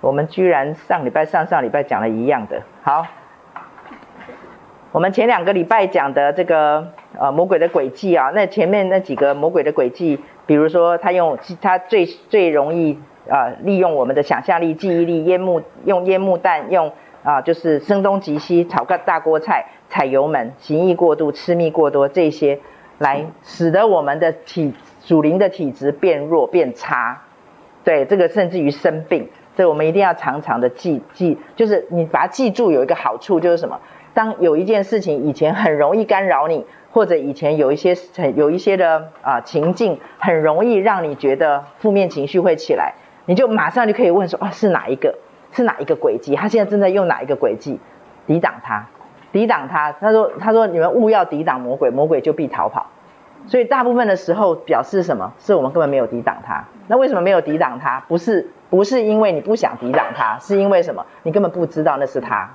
[0.00, 2.62] 我们居然上礼拜、上上礼拜讲了一样的。
[2.82, 3.06] 好，
[4.92, 12.98] 我们前两个礼拜讲的这个呃魔鬼的诡计啊，那前面那几个魔鬼的诡计，比如说他用他最最容易。
[13.28, 16.90] 啊、呃，利用我们的想象力、记忆力，烟幕用烟幕弹，用
[17.22, 22.58] 啊、就是声东击西，炒个大锅菜，踩油门，行意过度，吃蜜过多，这些
[22.98, 27.22] 来使得我们的体属灵的体质变弱变差，
[27.84, 29.28] 对，这个甚至于生病，
[29.60, 33.78] 所以我们一定要常常的记记，就是你把它记住，有一个好处就是什么？
[34.14, 42.94] 当有一件事情以前很容易干扰你，或者以前有一些很有一些的啊情境，很容易让你觉得负面情绪会起来，
[43.26, 45.14] 你就马上就可以问说啊，是哪一个？
[45.52, 46.34] 是哪一个轨迹？
[46.34, 47.78] 他现在正在用哪一个轨迹
[48.26, 48.86] 抵挡他？
[49.30, 49.92] 抵挡他？
[49.92, 52.86] 他说他说你们勿要抵挡魔鬼，魔鬼就必逃跑。
[53.46, 55.34] 所以大部分的时候表示什么？
[55.38, 56.64] 是我们根本没有抵挡他。
[56.88, 58.02] 那为什么没有抵挡他？
[58.08, 61.04] 不是不是因为你不想抵挡他，是因为什么？
[61.24, 62.54] 你根本不知道那是他，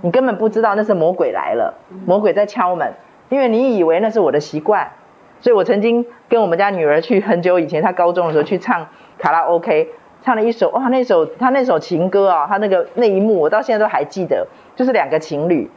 [0.00, 1.74] 你根本不知道那是魔鬼来了，
[2.06, 2.94] 魔鬼在敲门。
[3.28, 4.92] 因为你以为那是我的习惯，
[5.40, 8.86] 所以我曾经跟我们家女儿去很久以前，她高中的时候去唱
[9.18, 9.90] 卡拉 OK，
[10.22, 15.70] 唱了一首哇，那首她那首情歌啊，她那个那一幕我到现在都还记得，就是两个情侣，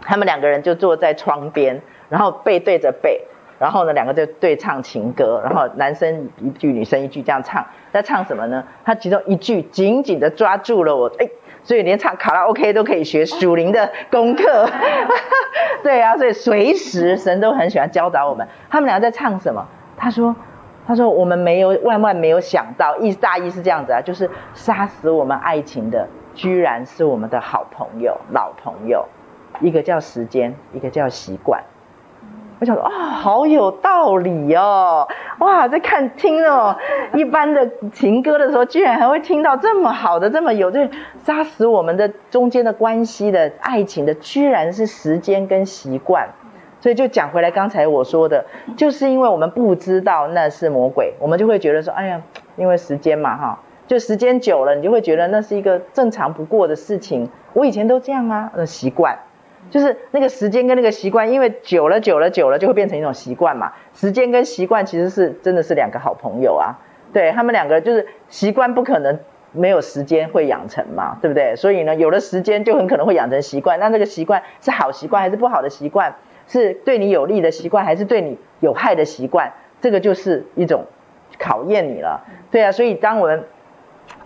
[0.00, 3.22] 他们两个人就坐在窗边，然后背对着背。
[3.58, 7.64] 然后呢，两个就对唱情歌，然后男生一句，女生一句这样唱。
[7.92, 8.64] 在唱什么呢？
[8.84, 11.28] 他其中一句紧紧的抓住了我，哎，
[11.62, 14.68] 所以连唱卡拉 OK 都可以学属灵的功课。
[15.84, 18.46] 对啊，所以随时神都很喜欢教导我们。
[18.68, 19.66] 他们两个在唱什么？
[19.96, 20.34] 他说
[20.86, 29.06] ：“他说我们没有万万没有想到，意大意是这样子啊，就是杀死我们爱情的，居然是我们的好朋友、老朋友，
[29.60, 31.62] 一个叫时间，一个叫习惯。”
[32.64, 35.06] 我想说啊、哦，好有道理哦！
[35.40, 36.74] 哇，在看听哦
[37.12, 40.88] 一般的情歌的时候，居然还会听到这么好的、这么有这
[41.22, 46.30] 杀死我们的中间的关系的爱情的，居然是时间跟习惯。
[46.80, 48.46] 所以就讲回来，刚才我说的，
[48.78, 52.22] 就是因为我们不知道那是魔鬼，我们就会觉得说，哎呀，
[52.56, 57.28] 因为时间嘛，哈，就时间久了，你就会觉得那是一个正常不过的事情。
[57.52, 59.18] 我以前都这样啊，那习惯。
[59.70, 63.72] 就是那个时间跟那个习惯，因为久了久了久了就会变成一种习惯嘛。
[63.94, 66.78] 时间跟习惯其实是真的是两个好朋友啊，
[67.12, 69.18] 对，他们两个就是习惯不可能
[69.52, 71.56] 没有时间会养成嘛，对不对？
[71.56, 73.80] 所以呢，有了时间就很可能会养成习惯。
[73.80, 76.14] 那这个习惯是好习惯还是不好的习惯？
[76.46, 79.52] 是对你有利的习惯还是对你有害的习惯？
[79.80, 80.84] 这个就是一种
[81.38, 82.24] 考验你了。
[82.50, 83.44] 对啊，所以当我们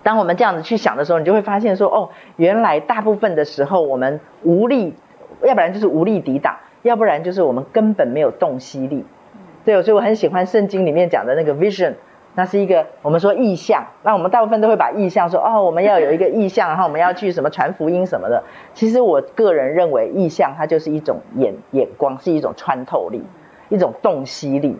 [0.03, 4.95] 当我们这样子去想的时候，你就会发现说，哦，原来大部分的时候我们无力。
[5.43, 9.05] 要不然就是无力抵挡，要不然就是我们根本没有洞悉力。
[9.65, 11.95] 对，所以我很喜欢圣经里面讲的那个 vision，
[12.35, 13.85] 那是一个我们说意象。
[14.03, 18.43] 那我们大部分都会把意象说哦，我们要有一个意象，然后我们要去什么传福音什么的。
[18.73, 23.23] 其实我个人认为，意象它就是一种眼眼光，是一种穿透力，
[23.69, 24.77] 一种洞悉力，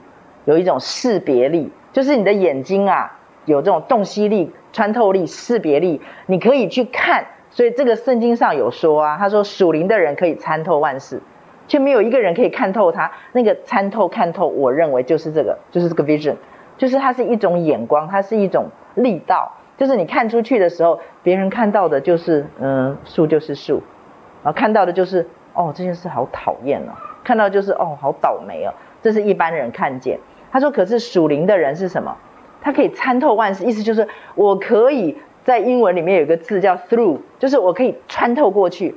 [0.47, 7.27] 有一种识别力，就是你的眼睛啊，有这种洞悉力、穿透力、识别力，你可以去看。
[7.59, 11.21] 所以这个圣经上有说啊，他说属灵的人可以参透万事，
[11.67, 13.11] 却没有一个人可以看透他。
[13.33, 16.37] 那个参透看透，我认为就是这个，就是这个 vision，
[16.77, 19.51] 就是它是一种眼光，它是一种力道。
[19.77, 23.83] 就是你看出去的时候，别人看到的就是嗯，树就是树，
[24.45, 26.95] 然后看到的就是哦，这件事好讨厌哦，
[27.25, 30.21] 看到就是哦，好倒霉哦，这是一般人看见。
[30.53, 32.17] 他说，可是属灵的人是什么？
[32.61, 34.07] 他可以参透万事，意思就是
[34.37, 35.19] 我可以。
[35.49, 38.95] 在英文里面有一个字叫 through，就是我可以穿透过去，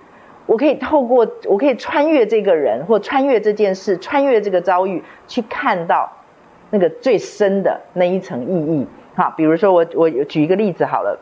[0.48, 6.12] 我可以透过，我可以穿越这个人或穿越这件事，穿越这个遭遇，去看到
[6.70, 8.86] 那个最深的那一层意义。
[9.16, 11.18] 哈，比如说我我举一个例子好了，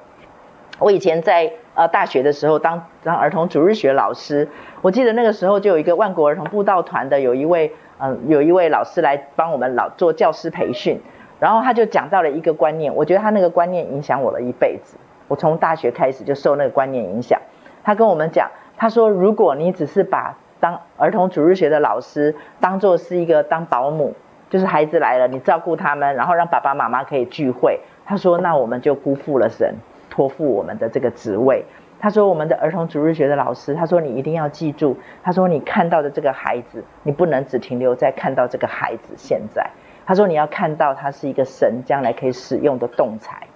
[0.80, 4.48] 我以前在呃大学的时候当当儿童主日学老师，
[4.82, 11.00] 我记得那个时候就有一个万国儿童布道团的有一位嗯、有一位老师来帮我们老做教师培训，
[11.40, 14.98] 然后他就讲到了一个观念，我觉得他那个观念影响我了一辈子。
[15.30, 17.40] 我从大学开始就受那个观念影响。
[17.82, 24.14] 他跟我们讲，他说，如果你只是把当儿童主日学的老师当做是一个当保姆，
[24.50, 27.80] 就是孩子来了，你照顾他们，然后让爸爸妈妈可以聚会。
[28.06, 29.76] 他说，那我们就辜负了神
[30.10, 31.64] 托付我们的这个职位。
[32.02, 39.70] 他说，我们的儿童主日学的老师，他说你一定要记住，他说你看到的这个孩子，你不能只停留在看到这个孩子现在。
[40.06, 43.49] 他说你要看到他是一个神将来可以使用的动材。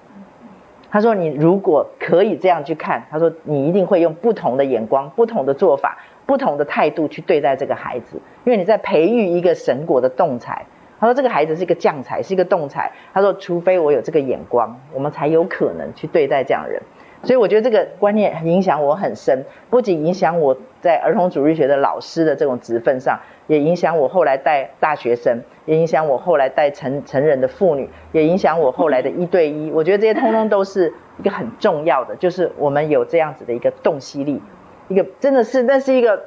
[0.94, 10.68] 他说：“你如果可以这样去看，他说你一定会用不同的眼光、不同的做法、不同的态度去对待这个孩子，因为你在培育一个神国的动才。
[11.00, 12.92] 他说这个孩子是一个将才，是一个动才。
[13.12, 16.80] 他说，除非我有这个眼光，我们才有可能去对待这样的人。”
[17.24, 29.72] 所以我觉得这个观念影响我很深，不仅影响我在儿童主义学的老师的这种职分上，也影响我后来带大学生，也影响我后来带成成人的妇女，也影响我后来的一对一。
[29.72, 34.42] 我觉得这些通通都是一个很重要的，就是我们有这样子的一个洞悉力，
[34.90, 36.26] 一个真的是那是一个，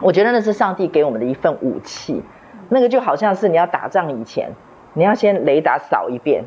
[0.00, 2.22] 我觉得那是上帝给我们的一份武器。
[2.70, 4.52] 那个就好像是你要打仗以前，
[4.94, 6.44] 你要先雷达扫一遍，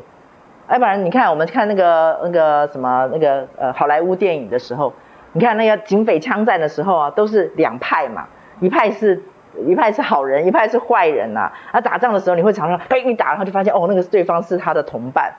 [0.70, 4.92] 要不然你看我们看那个那个什么那个呃好莱坞电影的时候，
[5.32, 8.26] 你看那个警匪枪战的时候啊，都是两派嘛，
[8.60, 9.22] 一派是
[9.66, 11.50] 一派是好人，一派是坏人呐。
[11.72, 15.32] 啊，打仗的时候你会常常被一打，然后就发现哦，那个对方是他的同伴。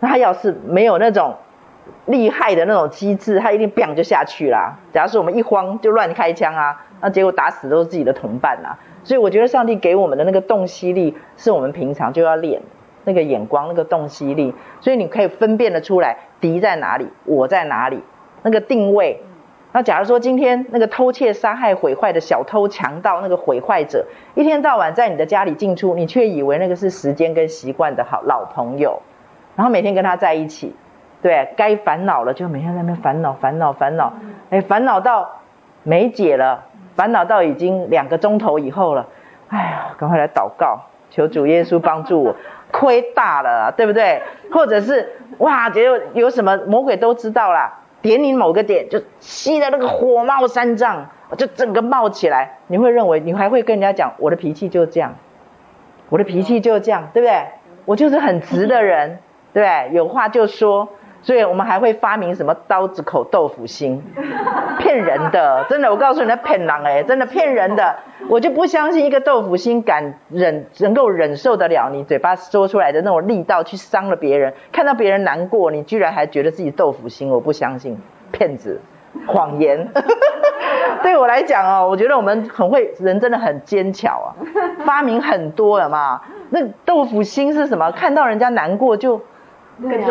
[0.00, 1.36] 那他要是没有那种
[2.06, 4.76] 厉害的那种机制，他一定 bang 就下去啦。
[4.92, 8.76] 假如说我们一慌就乱开枪啊，那结果打死都是自己的同伴呐。
[9.04, 12.60] 所以我觉得上帝给我们的那个洞悉力，是我们平常就要练
[13.04, 14.54] 那个眼光，那个洞悉力。
[14.80, 18.02] 所以你可以分辨得出来敌在哪里，我在哪里，
[18.42, 19.22] 那个定位。
[19.72, 29.02] 那假如说今天那个偷窃、杀害、毁坏的小偷、强盗，那个毁坏者，一天到晚在你的家里进出，你却以为那个是时间跟习惯的好老朋友，
[29.56, 30.76] 然后每天跟他在一起，
[31.22, 34.12] 对，该烦恼了就每天在那边烦恼、烦恼、烦恼，
[34.50, 35.40] 哎，烦恼到
[35.82, 36.66] 没解了。
[36.94, 39.08] 烦恼到已经两个钟头以后了，
[39.48, 42.36] 哎呀，赶快来祷告，求主耶稣帮助我，
[42.76, 44.20] 亏大了，对不对？
[44.50, 51.06] 或者是哇，觉得有什么魔鬼都知道啦，点你某个点就吸的那个火冒三丈，
[51.38, 55.14] 就整个冒起来，你会认为你还会跟人家讲，我的脾气就这样，
[56.08, 57.46] 我的脾气就这样，对不对？
[57.84, 59.20] 我就是很直的人，
[59.52, 59.96] 对不对？
[59.96, 60.88] 有话就说。
[61.24, 64.04] 所以我们还会发明什么刀子口豆腐心，
[64.78, 67.96] 骗人的，真的，我告诉你，那骗人哎，真的骗人的，
[68.28, 77.98] 我就不相信一个豆腐心敢忍，能够忍受得了你嘴巴说出来的那种力道去伤了别人，看到别人难过，你居然还觉得自己豆腐心，我不相信，
[78.30, 78.82] 骗子，
[79.26, 79.88] 谎言。
[81.02, 84.28] 对我来讲哦，我觉得我们很会，人真的很坚巧啊，
[84.84, 86.20] 发明很多了嘛。
[86.50, 87.90] 那豆腐心是什么？
[87.92, 89.22] 看到人家难过就。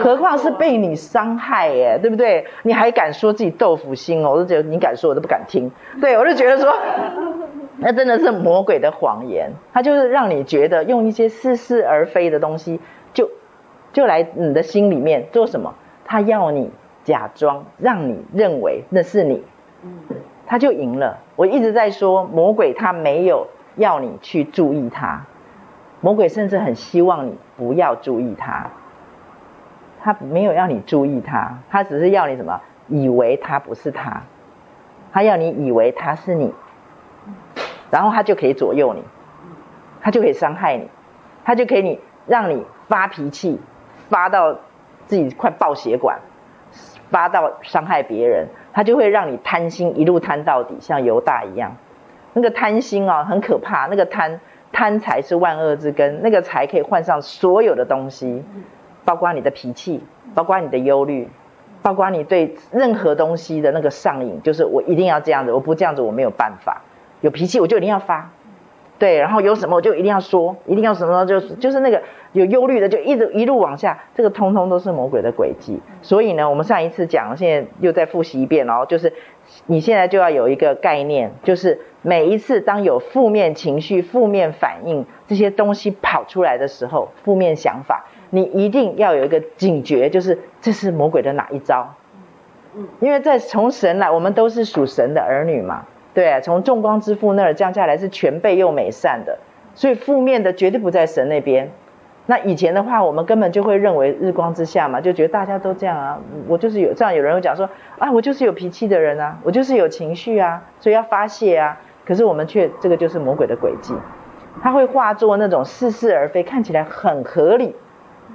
[0.02, 2.46] 何况是被你伤害耶，对不对？
[2.64, 4.32] 你还敢说自己豆腐心哦？
[4.32, 5.72] 我都觉得你敢说，我都不敢听。
[6.02, 6.74] 对，我就觉得说，
[7.78, 9.52] 那真的是魔鬼的谎言。
[9.72, 12.82] 他就是让你觉得用一些似是而非的东西，
[13.14, 13.30] 就
[13.94, 15.76] 就来你的心里面做什么？
[16.04, 16.70] 他要你
[17.06, 19.44] 假装，让你认为那是你，
[20.46, 21.20] 他就赢了。
[21.38, 23.48] 我一直在说，魔鬼他没有
[23.78, 25.26] 要你去注意他，
[26.02, 28.70] 魔鬼甚至很希望你不要注意他。
[30.04, 32.60] 他没有要你注意他，他只是要你什么？
[32.90, 34.24] 以为他不是他，
[35.14, 36.54] 他要你以为他是你，
[37.90, 39.02] 然后他就可以左右你，
[40.02, 40.90] 他就可以伤害你，
[41.46, 43.62] 他就可以你让你发脾气，
[44.10, 44.60] 发到
[45.06, 46.20] 自己快爆血管，
[47.10, 51.78] 发到伤害别人，他就会让你贪心一路贪到底，像犹大一样。
[52.34, 53.88] 那个贪心啊，很可怕。
[53.88, 54.42] 那个贪
[54.74, 58.44] 贪财是万恶之根，那个财可以换上所有的东西。
[59.06, 60.02] 包括你的脾气，
[60.34, 61.28] 包括你的忧虑，
[61.82, 66.82] 包括你对任何东西的那个上瘾，就是我一定要这样子，我不这样子我没有办法。
[67.22, 68.32] 有脾气我就一定要发，
[69.00, 72.02] 对，然后有什么我就一定要说，一定要什么就是就是那个
[72.34, 75.80] 有忧虑的就一直一路往下，这个通通都是魔鬼的轨迹。
[76.02, 79.14] 所以呢，我们上一次讲，现在又再复习一遍哦，就是
[79.68, 88.06] 你现在就要有一个概念，就是每一次当有负面情绪、负面反应这些东西跑出来的时候，负面想法。
[88.34, 91.94] 你一定要有一个警觉，就是这是魔鬼的哪一招？
[93.00, 99.38] 因为在从神来，我们都是属神的儿女嘛，对，从众光之父那儿降下来是全备又美善的，
[99.76, 101.70] 所以负面的绝对不在神那边。
[102.26, 107.70] 那以前的话，我们根本就会认为日光之下嘛，就觉得大家都这样啊，我就是有这样，有人会讲说
[108.00, 111.80] 啊，我就是有脾气的人啊，我就是有情绪啊，所以要发泄啊。
[112.04, 113.94] 可是我们却这个就是魔鬼的诡计，
[114.64, 117.76] 他会化作那种似是而非，看起来很合理。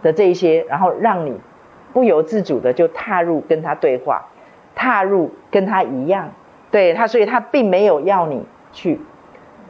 [0.03, 1.39] 的这一些，然后让你
[1.93, 4.29] 不由自主的就踏入跟他对话，
[4.75, 6.33] 踏入跟他一样，
[6.71, 9.01] 对他，所以他并没有要你去，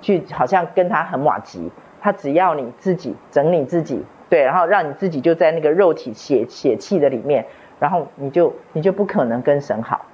[0.01, 1.71] 去好像跟他很瓦吉，
[2.01, 7.47] 他只要你自己整理自己，对，然后让你自己就在那个肉体血血气的里面，
[7.79, 10.07] 然后你就你就不可能跟神好，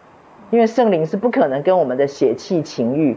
[0.50, 3.16] 因为圣灵是不可能跟我们的血气情欲，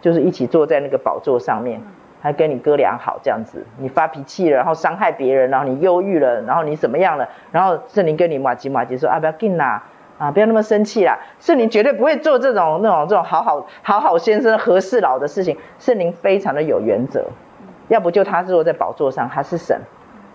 [0.00, 1.80] 就是一起坐在那个宝座上面。
[2.20, 7.28] 还跟你哥俩好这样子，你发脾气了，然后伤害别人，然后你忧郁了，然后你怎么样了？
[7.52, 9.84] 然后圣灵跟你麻吉麻吉说啊，不要紧啦，
[10.18, 11.18] 啊，不要那么生气啦。
[11.38, 15.56] 圣灵绝对不会做这种那种这种好好好好先生和事佬的事情。
[15.78, 17.26] 圣灵非常的有原则，
[17.88, 19.80] 要不就他坐在宝座上，他是神，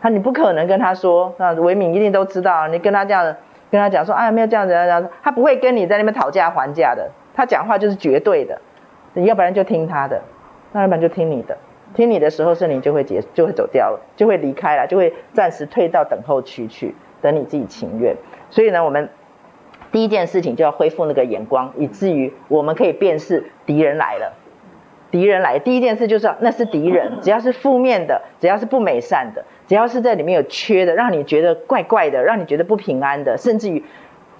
[0.01, 3.35] 他你不可能跟他说，那维敏一定都知道，你跟他这样
[3.71, 8.61] 跟他讲说，啊，没有这样子这样子，他不会跟你在那边讨价还价的，他讲话就是绝对的，
[9.13, 10.21] 你要不然就听他的，
[10.71, 11.57] 那要不然就听你的。
[11.93, 18.15] 听你的时候，圣灵就会结，就会走掉了，就会离开了，就会暂时退到等候区去，等你自己情愿。
[18.49, 19.09] 所以呢，我们
[19.91, 24.33] 第一件事情就要恢复那个眼光，以至于我们可以辨识敌人来了。
[25.11, 33.83] 敌人来，第一件事就是那是敌人，只要是负面的，只要是不美善的，只要是在里面有缺的，让你觉得怪怪的，让你觉得不平安的，甚至于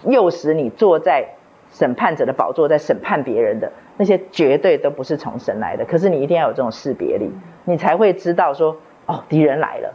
[0.06, 1.26] 诱使你坐在
[1.74, 5.86] 审判者的宝座，在审判别人的那些，绝对都不是从神来的。
[5.86, 7.32] 可是你一定要有这种识别力，
[7.66, 8.76] 你才会知道说，
[9.06, 9.93] 哦，敌人来了，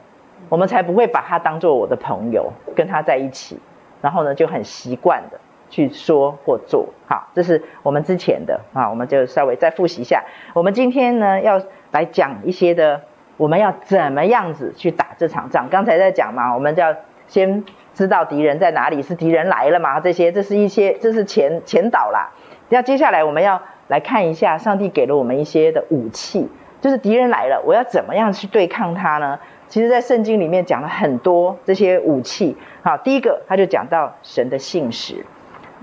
[0.49, 3.59] 我们才不会把他当做我的朋友，跟他在一起，
[4.01, 5.41] 然后呢就很习惯的。
[5.69, 10.23] 去说或做，好，这是我们之前的啊，我们就稍微再复习一下。
[10.55, 13.03] 我们今天呢要来讲一些的，
[13.37, 15.69] 我们要怎么样子去打这场仗？
[15.69, 16.95] 刚才在讲嘛，我们就要
[17.27, 19.99] 先知道敌人在哪里，是敌人来了嘛？
[19.99, 22.31] 这些，这是一些，这是前前导啦。
[22.69, 26.49] 那接下来我们要来看一下，上帝给了我们一些的武器，
[26.81, 29.39] 就是敌人来了，我要怎么样去对抗他呢？
[29.69, 32.57] 其实，在圣经里面讲了很多这些武器。
[32.83, 35.27] 好，第一个他就讲到神的信实。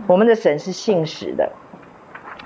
[0.07, 1.51] 我们的神是信实的，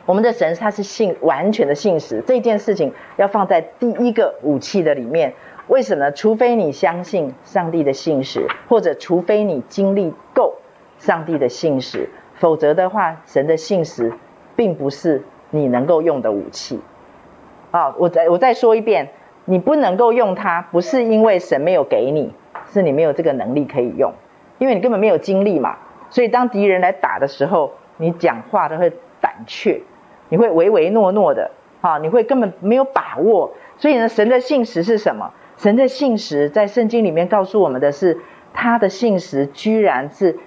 [0.05, 5.33] 我们的神他是信完全的信实，这件事情要放在第一个武器的里面。
[5.67, 6.11] 为什么？
[6.11, 10.55] 除非你相信上帝的信实，或者除非你经历够
[10.97, 14.13] 上帝的信实，否则的话，神的信实
[14.55, 16.79] 并不是你能够用的武器。
[17.71, 19.09] 啊，我再我再说一遍，
[19.45, 22.33] 你不能够用它，不是因为神没有给你，
[22.71, 24.13] 是你没有这个能力可以用，
[24.57, 25.77] 因为你根本没有经历嘛。
[26.09, 29.81] 所以，当敌人来打的时候，你讲话都会胆怯，
[30.29, 33.53] 你会唯唯诺诺的，啊，你会根本没有把握。
[33.77, 35.33] 所以呢，神的信实是什么？
[35.57, 38.19] 神的信实在圣经里面告诉我们的是，
[38.53, 40.37] 他的信实居然是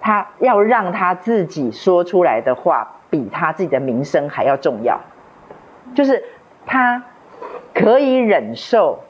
[0.00, 5.00] 他要让他自己说出来的话比他自己的名声还要重要，
[5.94, 6.22] 就是
[6.66, 7.02] 他
[7.74, 9.04] 可以忍受。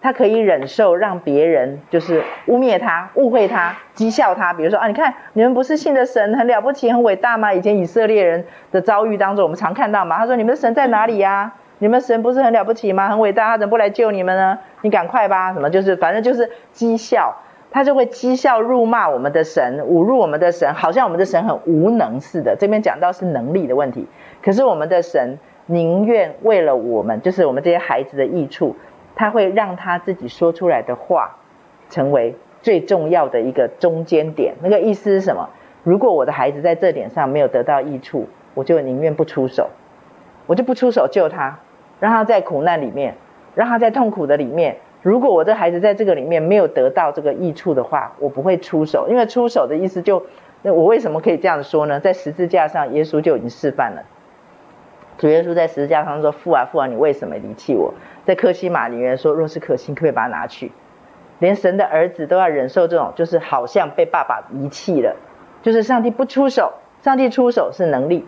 [0.00, 4.52] 他可以忍受让别人就是污蔑他、误会他、讥笑他。
[4.52, 7.52] 比如说啊，你看你们不是信的神很了不起、很伟大吗？
[7.52, 10.16] 以前以色列人的遭遇当中，我们常看到嘛。
[10.18, 11.52] 他说：“你们的神在哪里呀？
[11.78, 13.08] 你们神不是很了不起吗？
[13.08, 14.60] 很伟大，他怎么不来救你们呢？
[14.82, 15.52] 你赶快吧！
[15.52, 17.36] 什么就是反正就是讥笑，
[17.70, 22.56] 他就会讥笑、辱骂我们的神，侮辱我们的神，好像我们的神很无能似的。
[22.58, 24.06] 这边讲到是能力的问题，
[24.42, 28.76] 可是我们的神宁愿为了我们，就是我们这些孩子的益处。”
[29.14, 31.38] 他会让他自己说出来的话，
[31.90, 34.54] 成为最重要的一个中间点。
[34.62, 35.50] 那个意思是什么？
[35.82, 39.70] 如果我的孩子在这点上没有得到益处，我就宁愿不出手，
[40.46, 41.58] 我就不出手救他，
[41.98, 43.16] 让他在苦难里面，
[43.56, 44.76] 让他在痛苦的里面。
[45.02, 50.26] 如果我的孩子在这个里面没有得到这个益处的话，我不会出手，因为出手的意思就，
[50.62, 52.00] 那我为什么可以这样说呢？
[52.00, 54.02] 在十字架上，耶稣就已经示范了。
[55.16, 57.94] 主耶稣在十字架上说：“父啊，父啊，你为什么离弃我？”
[58.26, 60.72] 在客西马里面说：“若是可行，可以把它拿去？”
[61.38, 65.16] 连神的儿子都要忍受这种，就是好像被爸爸遗弃了。
[65.62, 66.72] 就是上帝不出手，
[67.02, 68.26] 上帝出手是能力。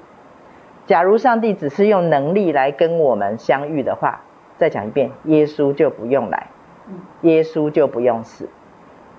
[0.87, 4.23] 假如上帝只是用能力来跟我们相遇的话，
[4.59, 6.49] 再讲一遍，耶稣就不用来，
[7.22, 8.49] 耶稣就不用死。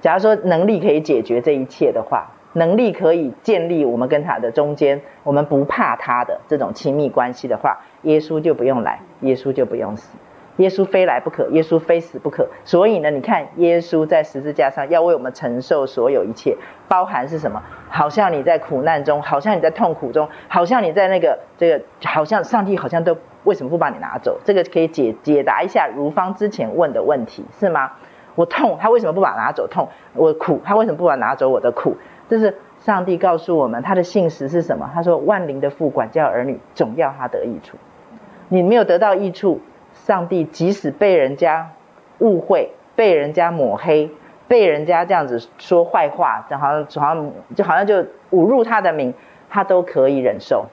[0.01, 2.31] 假如说能力可以解决这一切的话。
[2.53, 10.17] 能力可以建立我们跟他的中间，我们不怕他的这种亲密关系的话，耶稣就不用来，耶稣就不用死，
[10.57, 12.49] 耶稣非来不可，耶稣非死不可。
[12.65, 16.57] 所以呢，你看耶稣在十字架上要为我们承受所有一切，
[16.89, 17.63] 包含是什么？
[17.91, 24.39] 好像你在苦难中，好像你在痛苦中，好像你在那个这个，好像上帝好像都为什么不把你拿走？
[24.43, 27.91] 这个可以解解答一下如芳之前问的问题是吗？
[28.35, 29.67] 我痛，他为什么不把拿走？
[29.67, 31.97] 痛，我苦，他为什么不把拿走我的苦？
[32.29, 34.89] 这是上帝告诉我们，他的信实是什么？
[34.93, 37.77] 他说：“万灵的父管教儿女，总要他得益处。
[38.47, 39.59] 你没有得到益处，
[39.93, 41.71] 上帝即使被人家
[42.19, 44.09] 误会、被人家抹黑、
[44.51, 47.99] 被人家这样子说坏话，就好像好像就好像就
[48.31, 49.13] 侮辱他的名，
[49.49, 50.65] 他都可以忍受。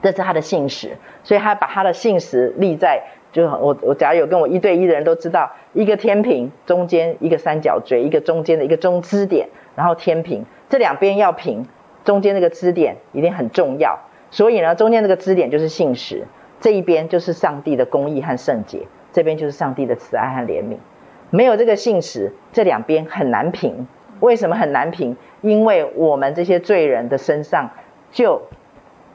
[0.00, 3.02] 这是他的信实，所以他把他的信实立在，
[3.32, 11.66] 就我我假如有跟我一对一的人都知道，一个天平中间一个三角锥，一个中间的一个中支点。”然后天平，这两边要平，
[12.04, 13.98] 中间那个支点一定很重要。
[14.30, 16.28] 所以呢，中间这个支点就是信实，
[16.60, 20.76] 这一边就是上帝的公义和圣洁，这边就是上帝的慈爱和怜悯。
[21.32, 23.88] 没有这个信实，这两边很难平。
[24.20, 25.16] 为什么很难平？
[25.40, 27.70] 因为我们这些罪人的身上，
[28.12, 28.42] 就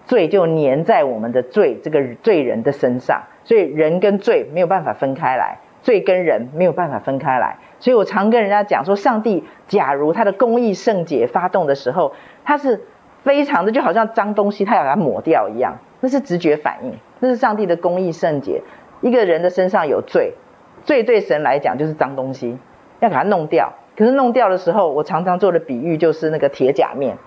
[0.06, 5.60] 罪就粘在我们的罪这个罪人的身上，所以人跟罪没有办法分开来。
[5.84, 12.14] 罪跟人没有办法分开来，所以我常跟人家讲说，上帝假如他的公义圣洁发动的时候，
[12.44, 12.82] 他是
[13.24, 18.64] 非常的就好像脏东西，他要把它抹掉一样，那是直觉反应，那是上帝的公义圣洁。
[19.00, 20.34] 一个人的身上有罪，
[20.88, 22.58] 罪对神来讲就是脏东西，
[23.02, 23.74] 要把它弄掉。
[23.98, 27.18] 可是弄掉的时候，我常常做的比喻就是那个铁甲面，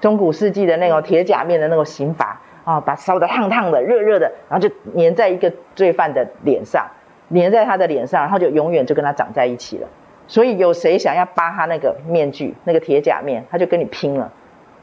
[0.00, 6.86] 中古世纪的那种铁甲面的那种刑罚，啊，把烧得烫烫的、热热的，然后就粘在一个罪犯的脸上，
[7.34, 9.86] 粘在他的脸上，然后就永远就跟他长在一起了。
[10.26, 14.32] 所以有谁想要扒他那个面具、那个铁甲面，他就跟你拼了，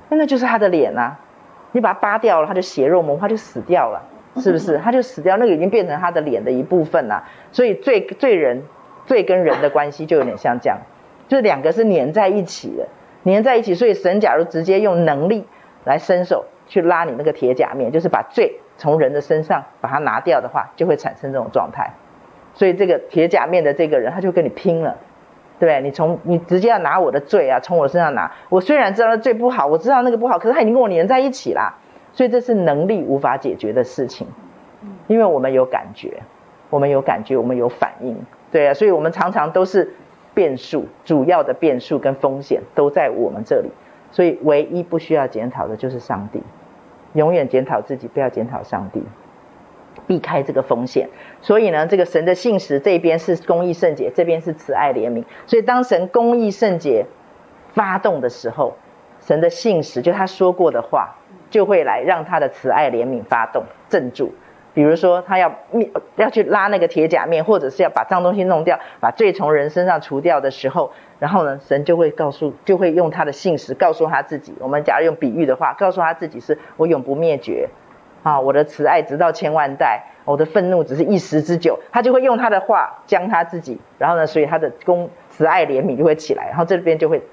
[0.10, 1.20] 那那就是他的脸啊！
[1.72, 4.04] 你把它扒掉了，他就血肉模糊，他就死掉了，
[4.40, 4.78] 是不是？
[4.84, 7.24] 他就死掉，那个已经变成他的脸的一部分了。
[7.52, 8.64] 所以罪罪人
[9.06, 10.80] 罪跟人的关系就有点像这样，
[11.28, 12.88] 就是两个是粘在一起的，
[13.26, 13.76] 粘在一起。
[13.76, 15.46] 所以神假如直接用能力
[15.86, 21.94] 来伸手去拉你那个铁甲面，就是把罪从人的身上把它拿掉的话，就会产生这种状态。
[22.54, 24.98] 所以这个铁甲面的这个人，他就跟你拼了。
[25.60, 28.32] 对，你从你直接要拿我的罪啊，从我身上拿。
[28.50, 31.76] 我虽然知道那罪不好，我知道那个不好，可是他已经跟我黏在一起啦，
[32.18, 34.26] 所以这是能力无法解决的事情。
[35.06, 36.24] 因为我们有感觉，
[36.72, 38.18] 我们有感觉，我们有反应。
[38.52, 39.94] 对啊，所以我们常常都是
[40.34, 43.70] 变数，主要的变数跟风险都在我们这里。
[44.10, 46.42] 所以唯一不需要检讨的就是上帝，
[47.14, 49.04] 永远检讨自己，不要检讨上帝。
[50.08, 51.10] 避开这个风险，
[51.42, 55.26] 所以呢，这个神的信实这边是公义圣洁，这边是慈爱怜悯。
[55.46, 57.06] 所以当神公义圣洁
[57.74, 58.76] 发动的时候，
[59.20, 61.17] 神的信实就他说过的话，
[61.50, 64.34] 就会来让他的慈爱怜悯发动镇住。
[64.74, 74.54] 比如说他要灭要去拉那个铁甲面，或者是要把脏东西弄掉，把罪从人身上除掉的时候，然后呢，神就会告诉，就会用他的信实告诉他自己。
[74.60, 77.70] 我们假如用比喻的话，告诉他自己是我永不灭绝。
[78.24, 81.80] 啊，我的慈爱直到千万代，我的愤怒只是一时之久。
[81.92, 87.24] 他就会用他的话将他自己，然后呢，所以他的公慈爱怜悯就会起来，然后这边就会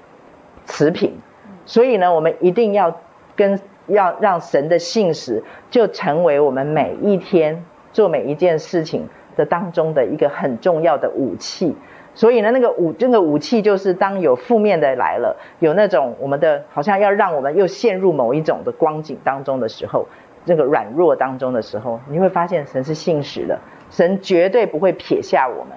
[0.65, 1.19] 持平。
[1.65, 3.01] 所以呢，我们一定要
[3.35, 7.63] 跟要让神的信实就成为我们每一天
[7.93, 11.75] 做每一件事情的当中的一个很重要的武器。
[12.13, 20.07] 所以呢，那个武那个武器就是当有负面的来了，有那种我们的好像要让我们又陷入某一种的光景当中的时候。
[20.47, 23.59] 这个软弱当中的时候，你会发现神是信实的，
[23.89, 25.75] 神绝对不会撇下我们，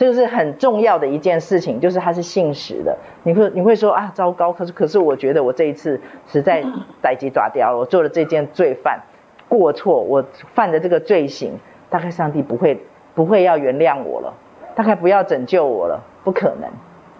[0.00, 2.96] 这个是很重要的一件事情，就是他是信实的。
[3.22, 6.64] 你会你会说啊，糟糕，可是可是我觉得我这一次实在
[7.02, 9.02] 逮鸡抓掉了，我做了这件罪犯
[9.46, 10.24] 过错，我
[10.54, 11.58] 犯的这个罪行，
[11.90, 12.82] 大概上帝不会
[13.14, 14.32] 不会要原谅我了，
[14.74, 16.70] 大概不要拯救我了，不可能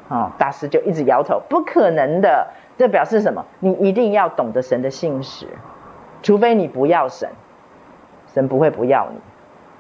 [0.09, 0.33] 啊、哦！
[0.39, 2.47] 大师就一直摇头，不可能的。
[2.79, 3.45] 这表示什么？
[3.59, 5.47] 你一定要懂得神的信实。
[6.23, 7.29] 除非你不要神，
[8.33, 9.19] 神不会不要你，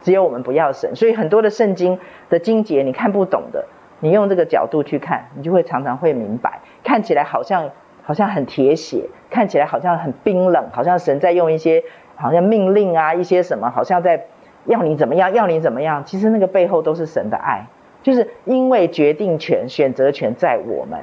[0.02, 0.94] 只有我们不要神。
[0.96, 1.98] 所以很多的圣经
[2.28, 3.66] 的经节你看不懂的，
[4.00, 6.60] 你用这个角度去看，你就会常常会明白。
[6.82, 7.70] 看起来好像
[8.02, 11.84] 好像很铁血，看起来好像很冰冷，好像神在用一些
[12.16, 14.26] 好像命令啊，一些什么，好像在
[14.64, 16.04] 要你怎么样，要你怎么样。
[16.04, 17.66] 其实那个背后都是神的爱，
[18.02, 21.00] 就是因为决定权、选择权在我们。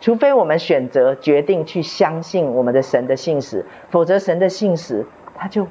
[0.00, 5.66] 除非我们选择决定去相信我们的神的信实，否则神的信实他就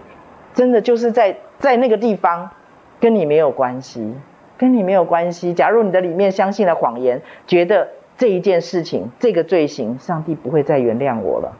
[0.53, 2.51] 真的就是在在那个地方
[2.99, 4.13] 跟你没有关系，
[4.57, 5.53] 跟你没有关系。
[5.53, 11.57] 假如你的里面相信了谎言，觉得这一件事情这个罪行，上帝不会再原谅我了，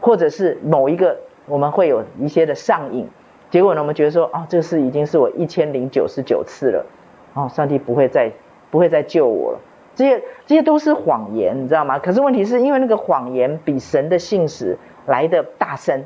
[0.00, 3.08] 或者是某一个我们会有一些的上瘾，
[3.50, 6.86] 结果呢，我们觉得说哦，这个事已经是我一千零九十九次了，
[7.34, 8.32] 哦，上帝不会再
[8.70, 9.60] 不会再救我了。
[9.94, 11.98] 这些这些都是谎言，你知道吗？
[11.98, 16.04] 可是问题是因为那个谎言比神的信实来得大声，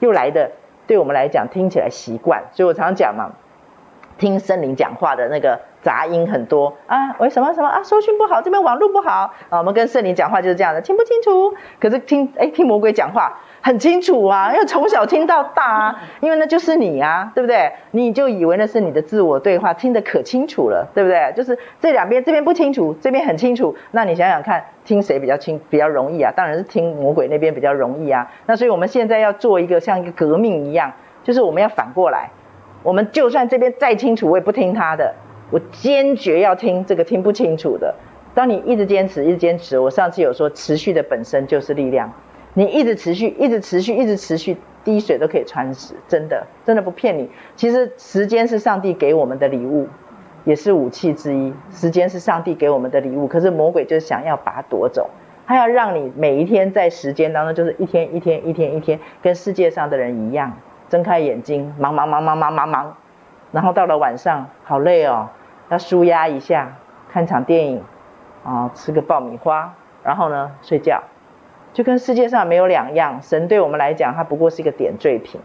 [0.00, 0.50] 又来得
[0.88, 3.30] 对我们来讲听起来习惯，所以我常常讲嘛，
[4.18, 7.82] 听圣灵讲话的那个杂音很多啊，为什么什么啊？
[7.82, 9.58] 收讯不好，这边网络不好啊。
[9.58, 11.54] 我们跟圣灵讲话就是这样的，听不清楚。
[11.80, 13.38] 可是听哎，听魔鬼讲话。
[13.60, 17.72] 很清楚啊，因为从小听到大啊，因为那就是你啊，对不对？
[17.90, 21.32] 你就以为那是你的自我对话，听得可清楚了，对不对？
[21.36, 23.76] 就是这两边，这边不清楚，这边很清楚。
[23.90, 26.32] 那你想想看，听谁比较清，比较容易啊？
[26.34, 28.30] 当然是听魔鬼那边比较容易啊。
[28.46, 30.92] 那所以我们现在要做一个像一个革命一样，
[31.24, 32.30] 就是我们要反过来，
[32.82, 35.14] 我们就算这边再清楚，我也不听他的，
[35.50, 37.94] 我坚决要听这个听不清楚的。
[38.34, 42.12] 当你一直坚持，一直坚持，我上次有说，持续的本身就是力量。
[42.54, 47.28] 你一直持续，一直持续，一直持续，滴水都可以穿石，真的，真的不骗你。
[47.56, 49.88] 其实时间是上帝给我们的礼物，
[50.44, 51.52] 也是武器之一。
[51.70, 55.10] 时间是上帝给我们的礼物，可是魔鬼就想要把它夺走，
[55.46, 60.56] 他要让你每一天在时间当中，就是一天一天一天一天，跟世界上的人一样，
[60.88, 62.96] 睁开眼睛，忙忙忙忙忙忙忙，
[63.52, 65.28] 然后到了晚上，好累哦，
[65.68, 66.72] 要舒压一下，
[67.10, 67.82] 看场电影，
[68.44, 71.02] 啊，吃个爆米花，然后呢，睡觉。
[71.74, 75.40] 就跟世界上没有两样，神对我们来讲，它不过是一个点缀品，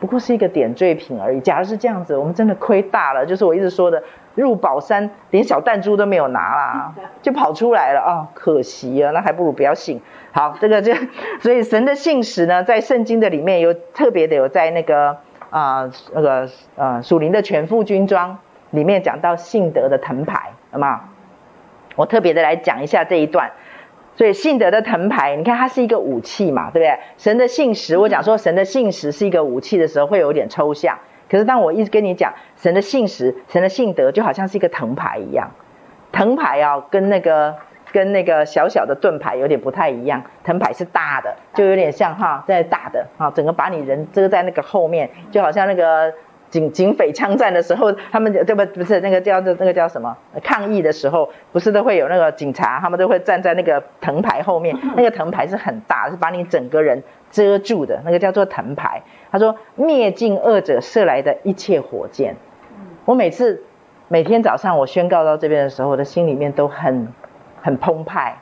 [0.00, 1.40] 不过是一个点缀品而已。
[1.40, 3.24] 假如是这样子，我们真的亏大了。
[3.24, 4.02] 就是我一直说的，
[4.34, 10.00] 入宝山连小弹珠都没有拿啦， 就跑出来了啊、哦，可惜啊，那还不如不要信。
[10.32, 10.92] 好，这个就
[11.42, 15.18] 所以神的信使呢，在圣经的里面有特别的有在那个
[15.50, 18.38] 啊、呃、那个呃属灵的全副军装
[18.70, 21.00] 里面讲到信德的藤牌，好吗？
[21.96, 23.50] 我特别的来讲一下这一段。
[24.16, 26.98] 所以信德的藤牌，你看它是一个武器嘛，对不对？
[27.16, 30.98] 神的信实，我讲说神的信实是一个武器的时候，会有点抽象。
[31.30, 35.50] 可是当我一直跟你讲神的信实、神的信德，就好像是一个藤牌一样。
[36.12, 37.54] 藤牌啊，跟那个
[37.92, 40.24] 跟那个小小的盾牌有点不太一样。
[40.42, 46.12] 藤牌是大的，就有点像哈，在大的啊，整个把你人遮在那个后面，就好像那个。
[46.50, 59.00] 警警匪枪战的时候，他们对不不是那个叫做那个叫什么抗议的时候，不是都会有那个警察，他们都会站在那个藤牌后面，那个藤牌是很大，是把你整个人遮住的，那个叫做藤牌。
[59.30, 62.36] 他说灭尽恶者射来的一切火箭。
[63.04, 63.62] 我每次
[64.08, 67.08] 每天早上我宣告到这边的时候，我的心里面都很
[67.60, 68.38] 很澎湃。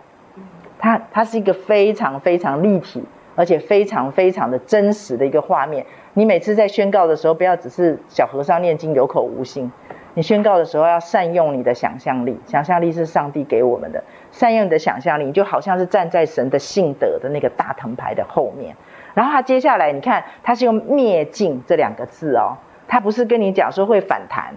[0.78, 5.84] 它它是一个非常非常立体，而且非常非常的真实的一个画面。
[6.14, 9.70] 你每次在宣告的时候，不要只是小和尚念经有口无心。
[10.14, 14.03] 你宣告的时候要善用你的想象力，想象力是上帝给我们的。
[14.32, 18.74] 善用你的想象力，就好像是站在神的信德的那个大藤牌的后面。
[19.19, 22.57] 然后他接下来，你看他是用灭尽这两个字哦，
[22.87, 24.55] 他不是跟你讲说会反弹，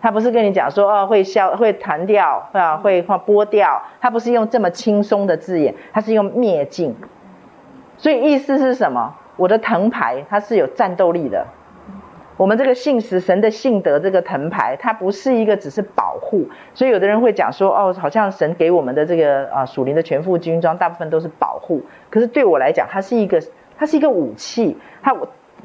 [0.00, 6.94] 他不是跟你讲说哦会消会弹掉啊会会剥掉，他不是用这么轻松的字眼，他是用灭尽。
[7.96, 9.16] 所以意思是什么？
[9.36, 11.48] 我的藤牌它是有战斗力的。
[12.38, 16.48] 我们这个信实神的信德这个藤牌，它不是一个只是保护。
[16.74, 21.82] 所以有的人会讲说，哦，好像神给我们的这个啊属灵的全副军装，大部分都是保护。
[22.10, 23.40] 可是对我来讲，它是一个，
[23.82, 24.76] 它是一个武器。
[25.02, 25.12] 它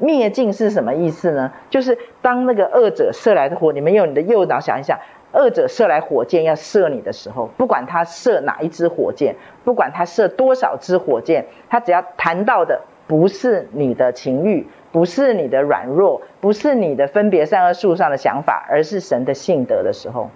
[0.00, 1.52] 灭尽是什么意思呢？
[1.70, 4.98] 就是当那个恶者射来的火，你们用你的右脑想一想，
[5.32, 12.80] 恶者射来火箭要射你的时候，不管他射哪一支火箭，不管他射多少支火箭，他只要谈到的。
[13.06, 20.28] 不是你的情欲，不是你的软弱，不是你的分别善恶树上的想法，而是神的性德的时候，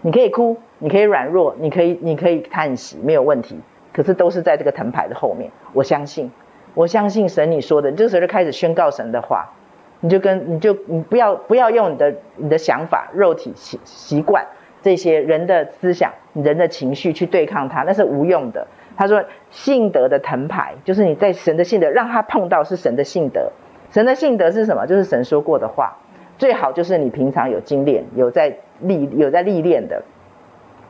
[0.00, 3.58] 你可以哭，你可以软弱，你可以你可以叹息，没有问题。
[3.92, 6.30] 可是都是在这个藤牌的后面，我相信，
[6.74, 9.52] 我相信神你说的，这个时候就开始宣告神的话，
[10.00, 14.46] 你就跟你就你不要不要用你的你的想法、肉体习习惯
[14.82, 18.66] 这些人的思想、人的情绪去对抗它，那是无用的。
[18.96, 23.50] 他说：“信德的藤牌，就是你在神的信德，让他碰到是神的信德。
[23.90, 24.86] 神的信德是什么？
[24.86, 25.96] 就是神说过的话。
[26.38, 30.02] 最好就是你平常有精炼，有在历，有在历练的。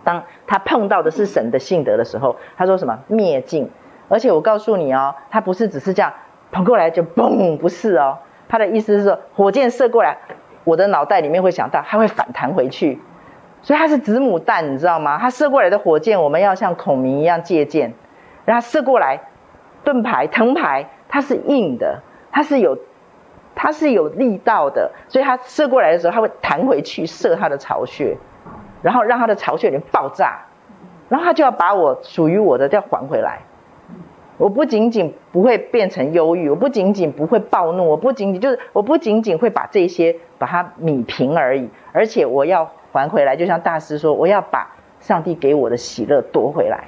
[0.03, 2.99] 当他碰到的是神的信德的时候，他说什么？
[3.07, 3.71] 灭尽。
[4.15, 6.13] 而且我告诉你哦，他不是只是这样
[6.53, 8.19] 跑过来就嘣，不是哦。
[8.49, 10.19] 他的意思是说，火箭射过来，
[10.63, 13.01] 我的脑袋里面会想到，它会反弹回去。”
[13.61, 15.19] 所以它是子母弹，你知道吗？
[15.21, 17.95] 它射过来的火箭，我们要像孔明一样借箭。
[18.45, 19.19] 然后射过来，
[19.83, 22.01] 盾牌、藤牌，它是硬的，
[22.31, 22.79] 它是有，
[23.57, 24.93] 它是有力道的。
[25.09, 28.17] 所以它射过来的时候，它会弹回去，射它的巢穴，
[28.81, 30.43] 然后让它的巢穴里面爆炸，
[31.09, 33.41] 然后它就要把我属于我的要还回来。
[34.37, 42.71] 我不仅仅不会变成忧郁，我不仅仅不会暴怒，我不仅仅就是我不仅仅会把这些把它弭平而已，而且我要。
[42.95, 46.85] 还回来，就像大师说，我要把上帝给我的喜乐夺回来。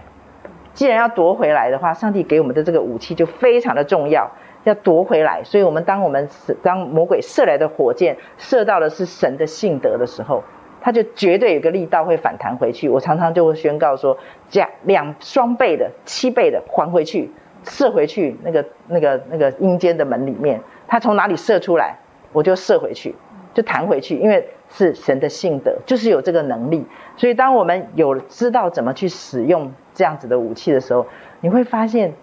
[0.73, 4.31] 既然要夺回来的话，上帝给我们的这个武器就非常的重要，
[4.63, 5.43] 要夺回来。
[5.43, 6.29] 所以，我们当我们
[6.63, 10.45] 当魔鬼射来的火箭射到的是神的信德的时候，
[10.87, 12.89] 他就绝对有个力道会反弹回去。
[12.89, 14.17] 我常常就会宣告说，
[14.49, 17.33] 加两双倍的、七倍的还回去，
[17.65, 21.97] 射回去那个那个那个阴间的门里面，他从哪里射出来，
[22.33, 23.17] 我就射回去，
[23.53, 24.49] 就弹回去，因为。
[24.69, 26.85] 是神的性德，就是有这个能力。
[27.17, 31.07] 所以，当我们有知道怎么去使用这样子的武器的时候，
[31.41, 32.15] 你会发现，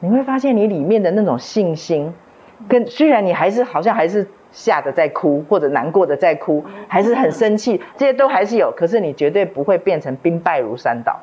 [0.00, 2.12] 你会发现你里面的那种信心，
[2.68, 8.72] 跟虽然你还是好像还是吓得在哭，或者难过的在哭，还是很生气，这些都还是有。
[8.74, 11.20] 可是你绝对不会变成兵败如山倒，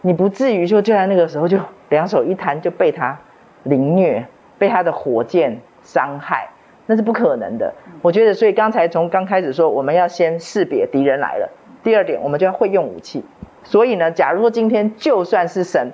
[0.00, 3.20] 你不至于说就在那个时候就两手一摊就被他
[3.62, 4.26] 凌虐，
[4.58, 6.48] 被他的火箭伤害。
[6.86, 7.72] 那是不可能的，
[8.02, 11.48] 我觉得，所以刚才从刚开始说，我们要先识别敌人来了。
[11.84, 13.24] 第二点，我们就要会用武器。
[13.62, 15.92] 所以呢，假如说今天就算是神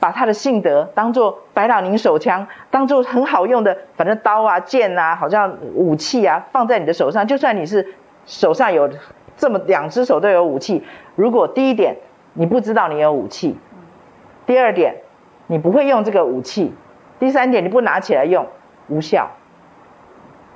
[0.00, 7.94] 把他的性德当做白朗宁手枪，当做很好用的，反正刀啊、剑啊，好像武器啊，放在你的手上，就算你是
[8.24, 8.90] 手上有
[9.36, 10.82] 这么两只手都有武器，
[11.14, 11.98] 如果第一点
[12.32, 13.58] 你不知道你有武器，
[14.46, 14.96] 第二点
[15.46, 16.74] 你不会用这个武器，
[17.18, 18.46] 第三点你不拿起来用，
[18.88, 19.30] 无效。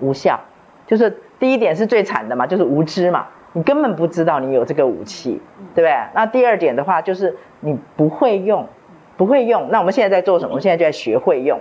[0.01, 0.40] 无效。
[0.86, 5.40] 就是第一点是最惨的嘛，就是无知嘛，你根本不知道你有这个武器，
[5.74, 5.95] 对不对？
[6.14, 8.68] 那第二点的话就是你不会用，
[9.17, 9.69] 不会用。
[9.71, 10.51] 那我们现在在做什么？
[10.51, 11.61] 我们现在就在学会用。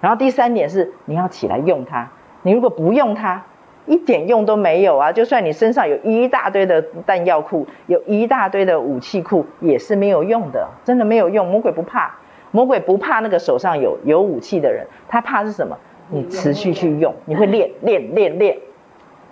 [0.00, 2.10] 然后第三点是你要起来用它。
[2.42, 3.44] 你如果不用它，
[3.86, 5.12] 一点用都没有啊！
[5.12, 11.46] 就算你身上有一大堆的弹药库，有一大堆的武器库，也是没有用的，真的没有用。
[11.48, 12.16] 魔鬼不怕，
[12.50, 15.78] 魔鬼不怕那个手上有有武器的人，他怕是什么？
[16.08, 18.58] 你持续去用，你会练练练练，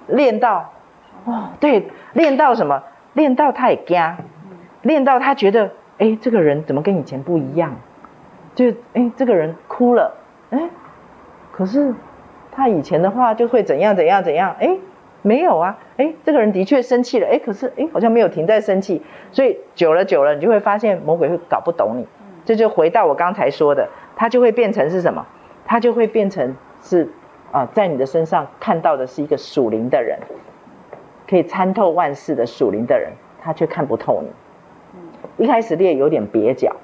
[0.07, 0.73] 练到，
[1.27, 2.83] 哦，对，练到什么？
[3.12, 4.16] 练到他也惊，
[4.81, 5.70] 练到他觉得，
[6.03, 7.76] 哎，这个人怎么跟以前不一样？
[8.55, 10.14] 就，哎，这个人哭了，
[10.50, 10.68] 哎，
[11.53, 11.94] 可是。
[12.55, 14.76] 他以前的话就会怎样怎样怎样，哎，
[15.22, 19.00] 没有啊，哎，这个人的确生气了，哎，可是哎，好像没有停在生气，
[19.30, 22.07] 所以久了久了，你就会发现魔鬼会搞不懂你，
[22.44, 25.26] 这就回到我刚才说的，他就会变成是什么？
[25.64, 27.09] 他就会变成是
[27.53, 30.18] 啊，在你的身上看到的是一个属灵的人，
[31.26, 34.28] 可以参透万事的属灵的人，他却看不透你。
[35.39, 36.76] 一开始练有点蹩脚，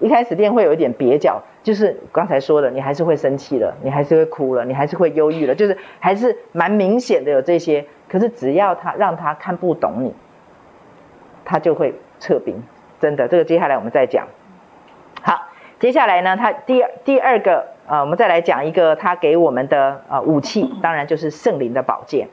[0.00, 1.42] 一开始练会有一点蹩脚。
[1.62, 7.86] 就是刚才说的，你还是会生气了，你还是会哭了，你还是会忧郁了，就是还是蛮明显的有这些。
[8.08, 10.14] 可是只要他让他看不懂你，
[11.44, 12.62] 他就会撤兵。
[13.00, 14.28] 真的，这个接下来我们再讲。
[15.22, 15.48] 好，
[15.80, 22.28] 接下来呢，他第二第二个呃，我们再来讲一个他给我们的呃武器，当然就是圣灵的宝剑。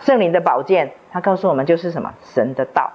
[0.00, 2.12] 圣灵的宝剑，他告诉我们就是什么？
[2.22, 2.92] 神的道。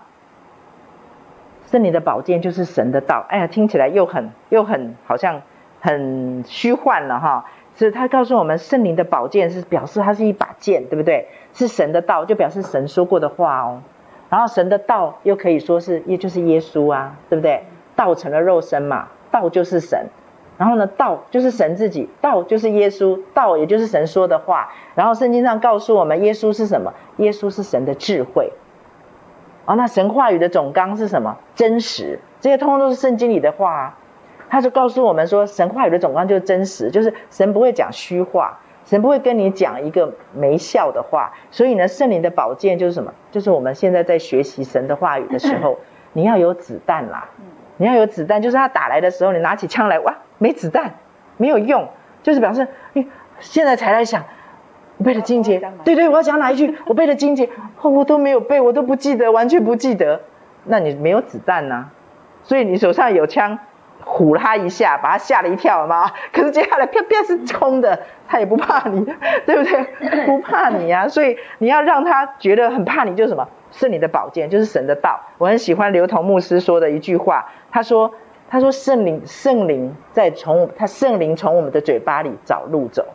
[1.68, 5.42] 圣灵的宝剑就是神的道，哎呀，听起来又很又很好像
[5.80, 7.46] 很虚幻了哈。
[7.76, 11.28] 所以他告诉我们，圣灵的宝剑是表示它是一把剑，对不对？
[11.54, 13.82] 是神的道，就表示神说过的话哦。
[14.30, 17.66] 然后神的道又可以说是，也就是耶稣啊，对不对？
[17.96, 20.08] 道成了肉身嘛，道就是神。
[20.58, 24.70] 然后呢，道就是神自己，道就是耶稣，道也就是神说的话。
[24.96, 26.94] 然后圣经上告诉我们，耶稣是什么？
[27.18, 28.54] 耶稣是神的智慧。
[29.68, 31.38] 啊、哦，那神话语的总纲是什么？
[31.54, 33.98] 真实，这些通通都是圣经里的话啊。
[34.50, 41.34] 他就告诉我们说，神话语的总纲就是真实，就是神不会讲虚话，神不会跟你讲一个没效的话。
[41.52, 43.14] 所以呢，圣灵的宝剑就是什么？
[43.30, 45.80] 就是我们现在在学习神的话语的时候，
[46.14, 47.30] 你要有子弹啦，
[47.76, 50.94] 你要有子弹，就是他打来的时候，你拿起枪来，哇，没子弹，
[51.36, 51.90] 没有用，
[52.24, 53.10] 就是表示你
[53.42, 54.24] 现在才来想。
[54.98, 56.76] 我背了金节，对对，我要讲哪一句？
[56.88, 57.50] 我背了金节，
[57.82, 60.22] 哦，我都没有背，我都不记得，完全不记得。
[60.66, 61.92] 那你没有子弹呐、啊，
[62.44, 63.60] 所以你手上有枪，
[64.04, 66.12] 唬他一下，把他吓了一跳嘛。
[66.34, 69.06] 可是接下来啪啪是空的，他也不怕你，
[69.46, 70.26] 对不对？
[70.26, 73.48] 不怕你啊，所以你要让他觉得很怕你，就是什么？
[73.70, 75.20] 是你的宝剑，就是神的道。
[75.38, 78.14] 我很喜欢刘同牧师说的一句话，他说
[78.50, 83.06] ：“他说圣灵，圣灵在从他圣灵从我们的嘴巴里找路走。”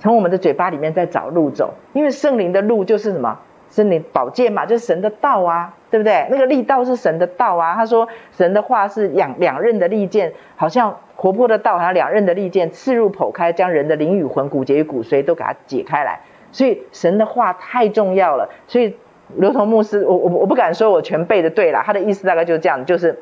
[0.00, 3.40] 从我们的嘴巴里面在找路走，因为圣灵的路就是什么？
[3.70, 6.26] 是你宝剑嘛，就是神的道啊，对不对？
[6.30, 7.74] 那个力道是神的道啊。
[7.74, 16.20] 他说神的话是两两刃的利剑，好像活泼的道，好像两刃的利剑，刺入剖开，将人的灵与魂、骨节与骨髓都给它解开来。
[16.50, 18.48] 所以神的话太重要了。
[18.68, 18.96] 所以
[19.36, 23.18] 刘同牧师，我我我不敢说我全背的对了，他的意思大概就是这样，就是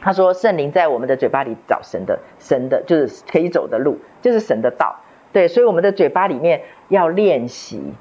[0.00, 4.96] 他说圣灵在我们的嘴巴里找神的神的，就是可以走的路，就是神的道。
[5.36, 7.92] 对，所以我们的嘴巴里面要练习，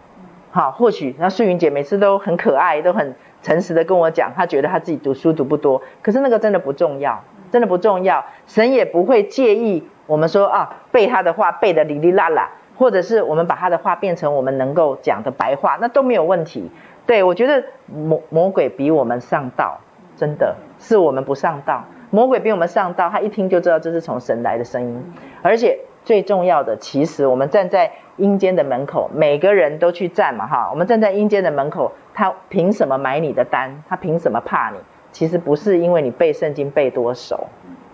[0.52, 16.72] 好，或许那素云姐每次都很可爱，都很诚实的跟我讲，她觉得她自己读书读不多，可是那个真的不重要，真的不重要，神也不会介意我们说啊背他的话背得哩哩啦啦，或者是我们把他的话变成我们能够讲的白话，那都没有问题。
[17.06, 19.82] 对，我觉得魔魔鬼比我们上道，
[20.16, 25.80] 真的是我们不上道，魔鬼比我们上道，他一听就知道这是从神来的声音，而且。
[26.06, 30.70] 最重要的，其实我们站在阴间的门口，每个人都去站嘛，哈。
[30.72, 33.84] 我们站在阴间的门口，他凭什么买你的单？
[33.90, 34.78] 他凭什么怕你？
[35.12, 37.48] 其实不是因为你背圣经背多熟，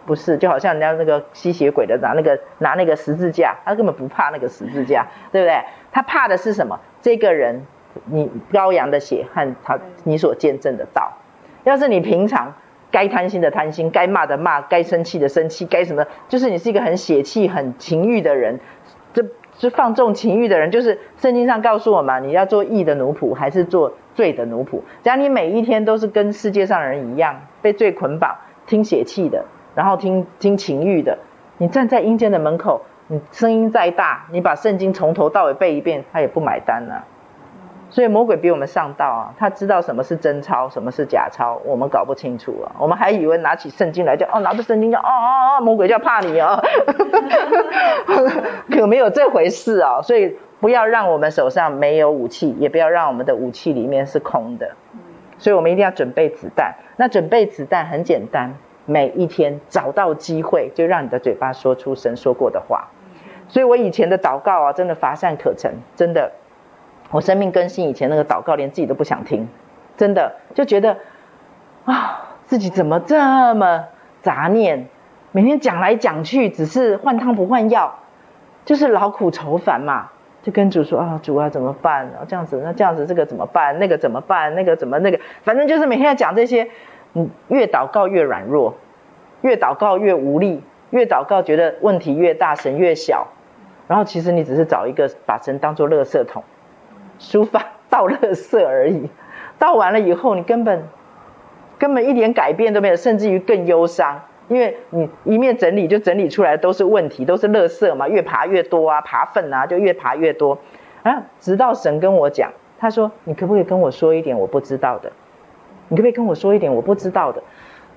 [0.05, 5.63] 不是，就好像人家那个吸血鬼的拿那个拿那个十字架，他根本不怕那个十字架，对不对？
[5.91, 6.79] 他怕的是什么？
[7.01, 7.65] 这个人，
[8.05, 11.13] 你羔羊的血和他你所见证的道。
[11.63, 12.53] 要是你平常。
[12.91, 16.05] 该贪心的贪心，该骂的骂，该生气的生气，该什么？
[16.27, 18.59] 就是你是一个很血气、很情欲的人，
[19.13, 19.23] 这
[19.57, 20.69] 是放纵情欲的人。
[20.71, 24.81] 就是圣经上告诉我们，你要做义的奴仆，还是做罪的奴仆？
[25.01, 28.35] 假如你每一天都是跟世界上人一样，被罪捆绑，
[28.67, 31.17] 听血气的，然后听听情欲的，
[31.57, 37.07] 你站在阴间的门口，你声音再大，你把圣经从头到尾背一遍，他也不买单呢、啊。
[37.91, 42.71] 所以魔鬼比我们上道啊，他知道什么是真钞，什么是假钞，我们搞不清楚啊。
[42.79, 46.57] 我们还以为拿起圣经来就哦，拿着圣经就哦哦哦，魔鬼就要怕你哦，
[48.71, 50.01] 可没有这回事啊。
[50.01, 54.71] 所以不要让我们手上没有武器，也不要让我们的武器里面是空的。
[55.37, 56.75] 所以我们一定要准备子弹。
[56.95, 62.87] 那准备子弹很简单，每一天找到机会，就让你的嘴巴说出神说过的话。
[63.49, 66.31] 所以我以前的祷告啊，真的乏善可陈，真的。
[67.11, 69.47] 我生命更新以前那个祷告，连自己都不想听，
[69.97, 70.97] 真的就觉得
[71.85, 73.85] 啊，自己怎么这么
[74.21, 74.87] 杂念，
[75.31, 77.99] 每天讲来讲去，只是换汤不换药，
[78.65, 80.09] 就是劳苦愁烦嘛。
[80.43, 82.07] 就跟主说啊，主啊怎么办？
[82.07, 83.77] 啊，这样子，那这样子这个怎么办？
[83.77, 84.55] 那个怎么办？
[84.55, 85.19] 那个怎么那个？
[85.43, 86.67] 反正就是每天要讲这些，
[87.13, 88.73] 嗯，越祷告越软弱，
[89.41, 93.27] 越祷告越无力，越祷告觉得问题越大，神越小。
[93.87, 96.43] 然后其实你只是找一个把神当作垃圾桶。
[97.21, 99.09] 书法倒垃圾而已，
[99.59, 100.87] 倒完了以后，你根本
[101.77, 110.57] 根本一点改变都没有，甚至于更忧伤，因为你一面整理就整理出来都是问题，都是垃圾嘛，越爬越多啊，爬粪啊，就越爬越多。
[111.03, 115.11] 啊，直到神跟我讲，他说：“你可不可以跟我说一点我不知道的？
[115.89, 117.43] 你可不可以跟我说一点我不知道的？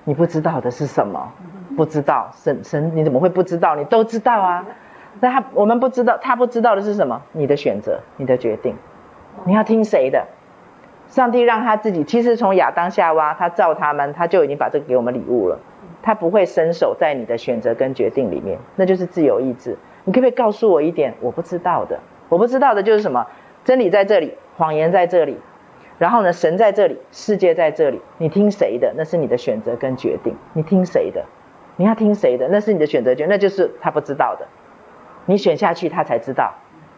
[0.03, 1.31] 你不知道的是什么？
[1.75, 3.75] 不知道，神神你怎么会不知道？
[3.75, 4.65] 你都知道啊。
[5.19, 7.21] 那他我们不知道，他不知道的是什么？
[7.31, 8.75] 你的选择，你的决定。”
[9.43, 10.27] 你要听谁的？
[11.07, 15.59] 上帝让他自己，其实从亚当夏娃，他造他们，他就已经把这个给我们礼物了。
[16.01, 19.77] 他不会伸手在你的选择跟决定里面，那就是自由意志。
[20.03, 21.99] 你可不可以告诉我一点我不知道的？
[22.29, 23.27] 我不知道的就是什么？
[23.63, 25.39] 真理在这里，谎言在这里，
[25.97, 28.01] 然后呢，神在这里，世界在这里。
[28.17, 28.93] 你听谁的？
[28.97, 30.35] 那是你的选择跟决定。
[30.53, 31.25] 你听谁的？
[31.77, 32.47] 你要听谁的？
[32.49, 34.47] 那是你的选择权，那就是他不知道的。
[35.25, 36.53] 你选下去，他才知道。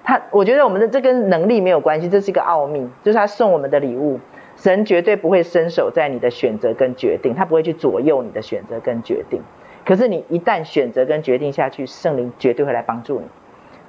[0.07, 4.21] 他，我觉得我们的这跟能力没有关系，这是一个奥秘，就是他送我们的礼物。
[4.55, 9.41] 神绝对不会伸手在你的选择跟决定，他不会去左右你的选择跟决定。
[9.85, 13.25] 可是你一旦选择跟决定下去，圣灵绝对会来帮助你。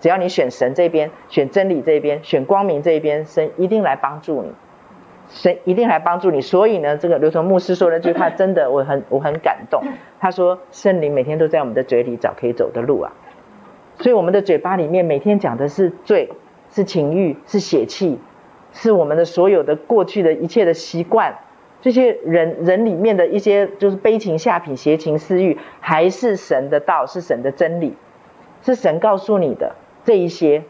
[0.00, 4.52] 只要你选神这边，选真理这边，选光明这边，神一定来帮助你。
[5.28, 6.40] 神一定来帮助你。
[6.40, 9.80] 所以呢，这个刘同牧师说的句话，真的我很我很感动。
[10.18, 13.12] 他说，圣灵每天都在我们的嘴里找可以走的路啊。
[13.98, 16.30] 所以我们的嘴巴里面每天讲的是罪，
[16.70, 18.18] 是情欲，是血气，
[18.72, 21.38] 是我们的所有的过去的一切的习惯，
[21.80, 27.96] 这些人人里面的一些就是悲情下品、邪情私欲，还是神的道，是神的真理，
[28.62, 29.74] 是神告诉你的
[30.04, 30.62] 这一些，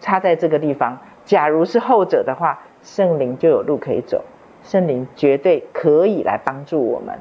[0.00, 0.98] 插在这个地方。
[1.24, 4.24] 假如是后者的话，圣灵就有路可以走，
[4.62, 7.18] 圣灵绝对可以来帮助我们，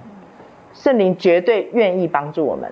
[0.73, 2.71] 圣灵绝对愿意帮助我们。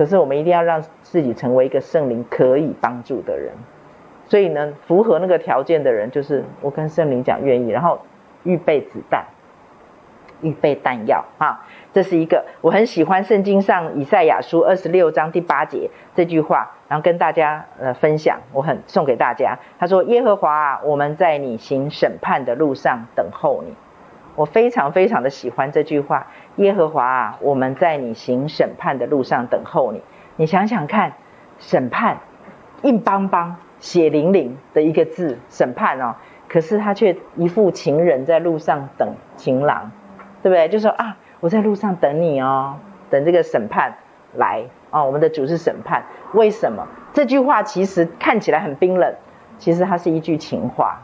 [0.00, 3.52] 可是我们一定要让自己成为一个圣灵可以帮助的人，
[4.26, 8.00] 所以呢，符合那个条件的人，就是我跟圣灵讲愿意，然后
[8.44, 9.26] 预备子弹，
[10.40, 19.58] 预备弹药啊，这是一个我很喜欢圣经上以赛亚书二十六章第八节这句话，然后跟大家呃分享，我很送给大家。
[19.78, 23.74] 他说：“耶和华啊，我们在你行审判的路上等候你。”
[24.36, 30.02] 我非常非常的喜欢这句话，耶和华啊，我们在你行审判的路上等候你。
[30.36, 31.12] 你想想看，
[31.58, 32.18] 审判
[32.82, 36.14] 硬邦邦、血淋淋的一个字，审判哦，
[36.48, 39.90] 可是他却一副情人在路上等情郎，
[40.42, 40.68] 对不对？
[40.68, 42.76] 就说啊，我在路上等你哦，
[43.10, 43.96] 等这个审判
[44.34, 45.04] 来哦。
[45.04, 46.86] 我们的主是审判，为什么？
[47.12, 49.14] 这句话其实看起来很冰冷，
[49.58, 51.00] 其实它是一句情话。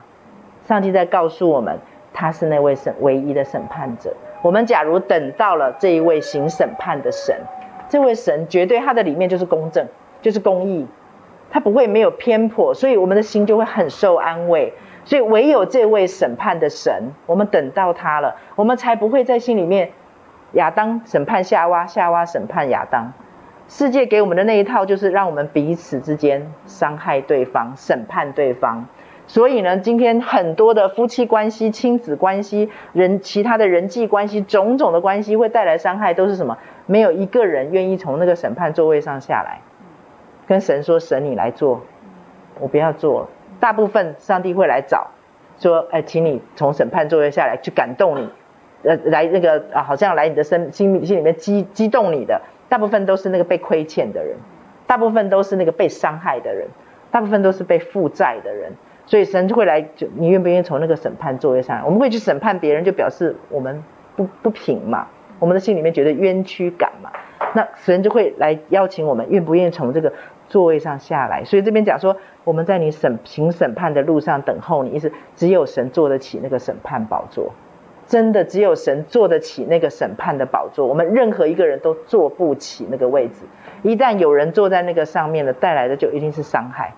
[0.62, 1.78] 上帝在告诉我们。
[2.16, 4.16] 他是那位审唯一的审判者。
[4.40, 7.36] 我们假如等到了这一位行审判的神，
[7.90, 9.86] 这位神绝对他的里面就是公正，
[10.22, 10.86] 就是公义，
[11.50, 14.72] 他不会没有偏颇，所以我们的心就会很受安慰。
[15.04, 19.90] 所以唯有这位审判的神，我们等到他了，我们才不会在心里面
[20.52, 23.12] 亚当审判夏娃，夏娃审判亚当。
[23.68, 28.86] 世界给我们的那一套，就是让我们彼此之间伤害对方，审判对方。
[29.28, 36.58] 所以呢，今天很多的夫妻关系、亲子关系、人其他的人际关系、种种的关系会带来伤害，都是什么？
[36.86, 39.60] 没有一个人愿意从那个审判座位上下来，
[40.46, 41.82] 跟神说：“神，你来做，
[42.60, 43.28] 我不要做了。”
[43.58, 45.08] 大部分上帝会来找，
[45.58, 48.28] 说：“哎，请你从审判座位下来，去感动你，
[48.84, 54.36] 呃，来那个啊，好像来你的身心心里面激激动你的。”大部分都是那个被亏欠的人，
[54.86, 56.68] 大部分都是那个被伤害的人，
[57.10, 58.72] 大部分都是被负债的人。
[59.06, 61.84] 所以神就会来，就你愿不愿意从那个审判座位上来？
[61.84, 63.82] 我们会去审判别人，就表示我们
[64.16, 65.06] 不不平嘛，
[65.38, 67.10] 我们的心里面觉得冤屈感嘛。
[67.54, 70.12] 那神就会来邀请我们，愿不愿意从这个
[70.48, 71.44] 座位上下来。
[71.44, 77.54] 所以这边讲说，我们在你审行审判的路上等候你，意思只有神坐得起那个审判宝座，
[78.06, 83.44] 真的只有神坐得起那个审判的宝座，我们任何一个人都坐不起那个位置。
[83.82, 86.94] 一旦有人坐在那个上面了，带来的就一定是伤害，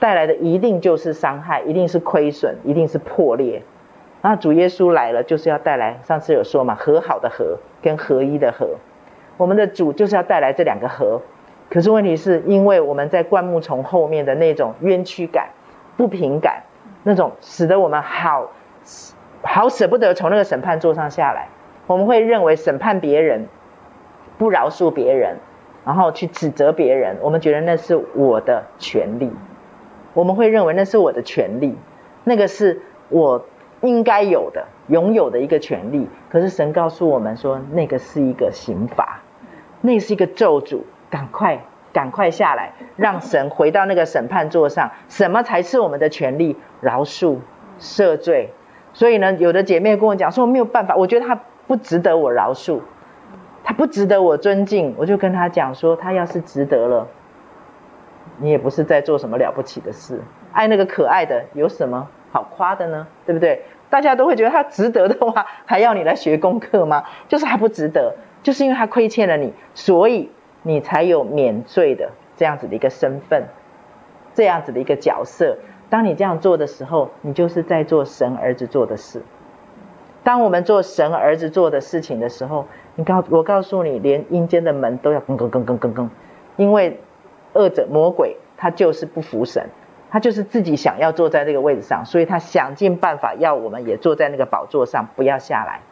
[0.00, 3.62] 带来的一定就是伤害，一定是亏损，一定是破裂。
[4.22, 8.76] 那主耶稣来了，就是要带来，上次有说嘛，和好的和跟合一的和。
[9.38, 11.22] 我们的主就是要带来这两个和。
[11.70, 15.50] 可是问题是因为我们在灌木丛后面的那种冤屈感、
[15.96, 16.64] 不平感，
[17.04, 18.50] 那种使得我们好
[19.42, 21.48] 好舍不得从那个审判座上下来。
[21.86, 23.48] 我们会认为审判别人、
[24.36, 25.38] 不饶恕别人，
[25.86, 29.32] 然后去指责别人，我们觉得那是我的权利。
[30.14, 31.76] 我们会认为那是我的权利，
[32.24, 33.44] 那个是我。
[33.82, 39.22] 应该有的、拥有的一个权利，可是神告诉我们说，那个是一个刑罚，
[39.80, 44.90] 那是一个咒诅，赶快、赶快下来，让神回到那个审判座上。
[45.08, 46.58] 什么才是我们的权利？
[46.82, 47.38] 饶恕、
[47.80, 48.50] 赦罪。
[48.92, 52.80] 所以呢，有的姐妹跟我讲说，我没有办法，我觉得他不值得我饶恕，
[53.64, 54.94] 他不值得我尊敬。
[54.98, 57.08] 我就跟他讲说，他要是值得了，
[58.40, 60.20] 你也不是在做什么了不起的事。
[60.52, 62.08] 爱那个可爱的有什么？
[62.32, 63.62] 好夸的呢，对不对？
[63.88, 67.04] 大家都会觉得他值得的话，还要你来学功课吗？
[67.28, 70.30] 就是他不值得，就是因为他亏欠了你，所以
[70.62, 73.48] 你才有免罪的这样子的一个身份，
[74.32, 75.58] 这样子的一个角色。
[75.88, 79.22] 当你这样做的时候，你就是在做神儿子做的事。
[80.22, 86.10] 当我们做神儿子做的事情的时候，你告我告诉你，连阴间的门都要更更更更更更，
[86.56, 87.00] 因为
[87.54, 89.68] 恶者魔鬼他就是不服神。
[90.12, 95.82] 他就是自己想要坐在这个位置上，所以他想尽办法要我们也坐在那个宝座上，不要下来。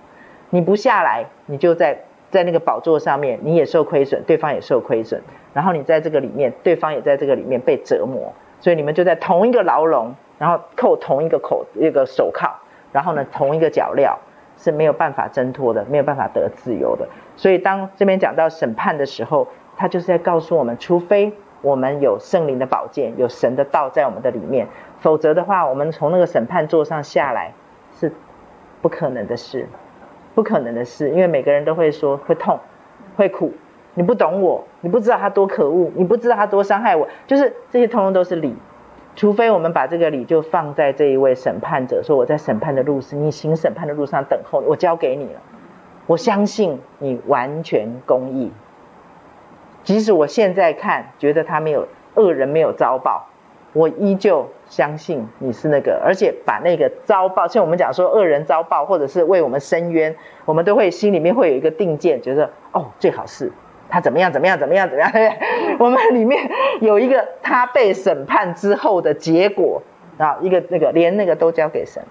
[0.51, 5.23] 你不下来，你就在在那个宝座上面，你也受亏损，对方也受亏损。
[5.55, 12.59] 然后你在这个里面，对方也在这个里面被折磨，所以你们就在同一个牢笼，然后扣同一个口一个手铐，
[12.91, 14.17] 然后呢，同一个脚镣
[14.57, 17.07] 是没有办法挣脱的，没有办法得自由的。
[17.37, 21.33] 所以当这边讲到审判的时候，他就是在告诉我们，除非。
[21.63, 24.69] 我们有圣灵的宝剑，有神的道在我们的里面，
[25.01, 27.53] 否则的话，我们从那个审判座上下来
[27.99, 28.13] 是
[28.81, 29.67] 不可能的事，
[30.35, 32.61] 不可能的事，因为每个人都会说会痛，
[33.17, 33.53] 会苦，
[33.95, 38.55] 你不懂我，你不知道他多可恶，你不知道他多伤害我，就是这些通通都是理，
[39.17, 45.41] 除非我们把这个理就放在这一位审判者，说我在审判的路上，你行审判的路上等候，我交给你了，
[46.07, 48.53] 我相信你完全公义。
[49.89, 53.27] 即使我现在看觉得他没有恶人没有遭报，
[53.73, 63.51] 我依旧相信你是那个，而且把那个遭报，像我们讲说恶人遭报，或者是为我们伸冤，我们都 会心里面会有一个定见，觉得哦，最好是
[63.89, 65.11] 他怎么样怎么样怎么样怎么样，
[65.79, 66.51] 我们里面
[66.83, 69.83] 有一个他被审判之后的结果
[70.19, 72.03] 啊，一个那个连那个都交给神，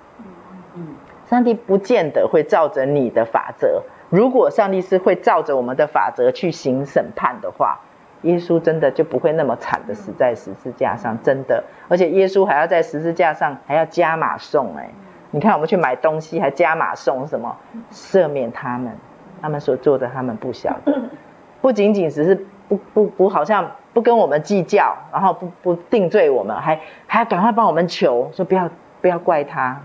[1.30, 3.84] 上帝不见得会照着你的法则。
[4.10, 7.80] 如果上帝是会照着我们的法则去行审判的话，
[8.24, 11.64] 耶稣真的就不会那么惨的死在十字架上，真的。
[11.88, 14.90] 而且耶稣还要在十字架上还要加码送哎，
[15.32, 17.56] 你看我们去买东西还加码送什么？
[17.92, 18.98] 赦免他们，
[19.42, 21.00] 他们所做的他们不晓得，
[21.62, 28.70] 不仅仅只是不不不好像不跟我们计较，然后不不定罪我们，还还要赶快帮我们求，说不要
[29.02, 29.82] 不要怪他。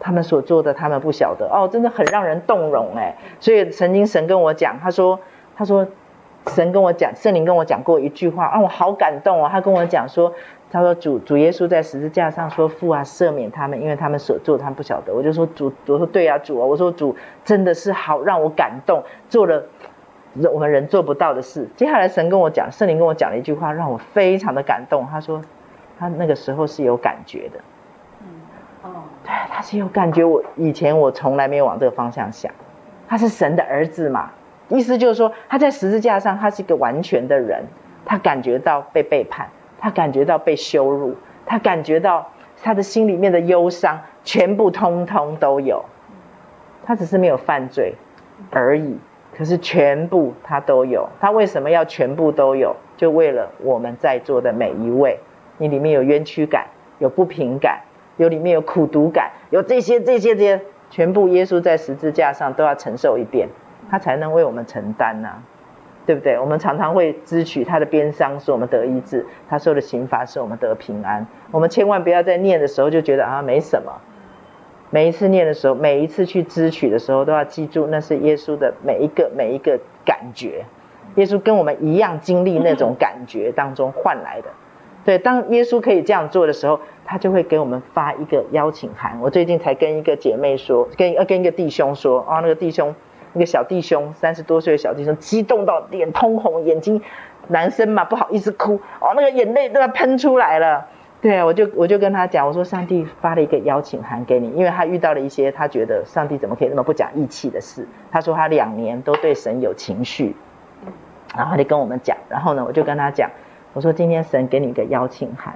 [0.00, 3.14] 他们所做的，他们不晓得哦，真的很让人动容哎。
[3.38, 5.20] 所以曾经神跟我讲，他说，
[5.54, 5.86] 他说，
[6.48, 9.48] 神跟我讲，圣灵跟我讲过一句话啊，我好感动哦。
[9.52, 10.32] 他跟我讲说，
[10.72, 15.12] 他说主主耶稣在十字架上说父啊，赦免他们，因为他们所做他们不晓得。
[15.14, 17.14] 我就说主，我说对啊，主啊，我说主
[17.44, 19.64] 真的是好让我感动，做了
[20.50, 21.68] 我们人做不到的事。
[21.76, 25.06] 接下来神跟我讲，圣灵跟我讲了一句话，让我非常的感动。
[25.10, 25.42] 他说
[25.98, 27.60] 他那个时候是有感觉的。
[29.24, 30.24] 对，他是有感觉。
[30.24, 32.52] 我以前我从来没有往这个方向想，
[33.08, 34.30] 他是神的儿子嘛，
[34.68, 37.64] 意思就是说他在十字架上，他是一个完全的人，
[38.04, 39.48] 他感觉到被背叛，
[39.78, 42.30] 他感觉到被羞辱，他感觉到
[42.62, 45.84] 他的心里面的忧伤，全部通通都有。
[46.82, 47.94] 他只是没有犯罪
[48.50, 48.98] 而已，
[49.36, 51.08] 可是全部他都有。
[51.20, 52.74] 他为什么要全部都有？
[52.96, 55.20] 就为了我们在座的每一位，
[55.58, 56.66] 你里面有冤屈感，
[56.98, 57.82] 有不平感。
[58.16, 60.60] 有里面有苦毒感，有这些这些这些，
[60.90, 63.48] 全部耶稣在十字架上都要承受一遍，
[63.90, 65.42] 他才能为我们承担呐、
[66.06, 66.38] 对不对？
[66.38, 71.26] 我们常常会支取他的鞭伤，使我们得医治；他受的刑罚，使我们得平安。
[71.50, 74.00] 我们千万不要在念的时候就觉得啊没什么，
[74.90, 80.64] 每一次念的时候，每一次去支取的时候，都要记住那是耶稣的每一个每一个感觉，
[81.14, 84.48] 耶稣跟我们一样经历那种感觉当中换来的。
[85.04, 89.18] 对，当耶稣可以这样做的时候，他就会给我们发一个邀请函。
[89.22, 92.94] 我最近才跟一个姐妹说，跟呃跟一个弟兄说，啊，那个弟兄，
[93.32, 97.00] 那个小弟兄，三十多岁的小弟兄，激动到脸通红，眼睛，
[97.48, 100.86] 男生嘛不好意思哭，哦，那个眼泪都要喷出来了。
[101.22, 107.88] 对啊，我就我就跟他讲，我说上帝发了一个邀请函给你，因为他遇到了一些他觉得上帝怎么可以那么不讲义气的事。
[108.12, 110.36] 他说他两年都对神有情绪，
[111.34, 113.30] 然后他就跟我们讲，然后呢，我就跟他讲。
[113.72, 115.54] 我说今天神给你一个邀请函，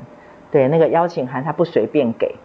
[0.51, 2.37] 对，那个邀请函他不随便给，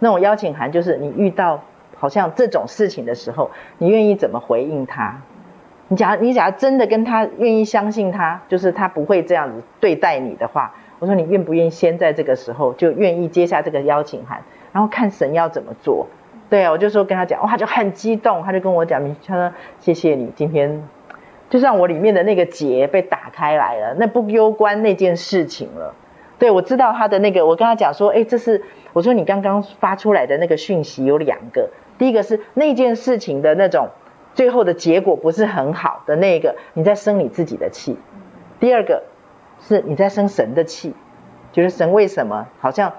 [0.00, 1.62] 那种邀请函就是你遇到
[1.96, 5.20] 好像这种事情的时候，你愿意怎么回应他？
[5.88, 14.42] 你假你假如真的跟他愿意相信他，就是他不会这样子对待你的话，我说你愿不愿意先在这个时候就愿意接下这个邀请函，
[14.72, 16.06] 然后看神要怎么做？
[16.50, 20.88] 对啊，我就说跟他讲，哇，就很激动，他就跟我讲，他说谢谢你今天。
[21.54, 25.94] 就像我里面的那个结被打开来了，那不攸关那件事情了。
[26.36, 33.90] 对，我知道他的那个，我跟他讲说，哎，这是我说你刚刚发出来的那个讯息有两个，第一个是那件事情的那种
[34.34, 37.94] 最后的结果不是很好的那个，你在生你自己的气；
[38.58, 39.04] 第二个
[39.60, 40.92] 是你在生神的气，
[41.52, 42.94] 就是神为什么好像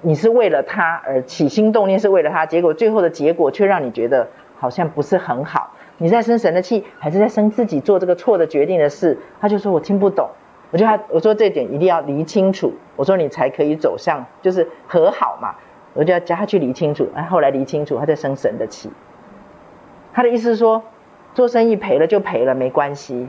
[0.00, 4.28] 你是为了他而起心动念是为了他，结果最后的结果却让你觉得
[4.58, 5.74] 好像不是很好。
[6.02, 9.18] 你在生神的气，还是在生自己做这个错的决定的事？
[9.38, 10.30] 他就说我听不懂，
[10.70, 15.56] 我就他我说这点一定要理清楚，我说你才可以走向就是和好嘛，
[15.92, 17.06] 我就要叫他去理清楚。
[17.14, 18.90] 哎，后来理清楚，他在生神的气。
[20.14, 20.82] 他的意思是说，
[21.34, 23.28] 做生意赔了就赔了，没关系。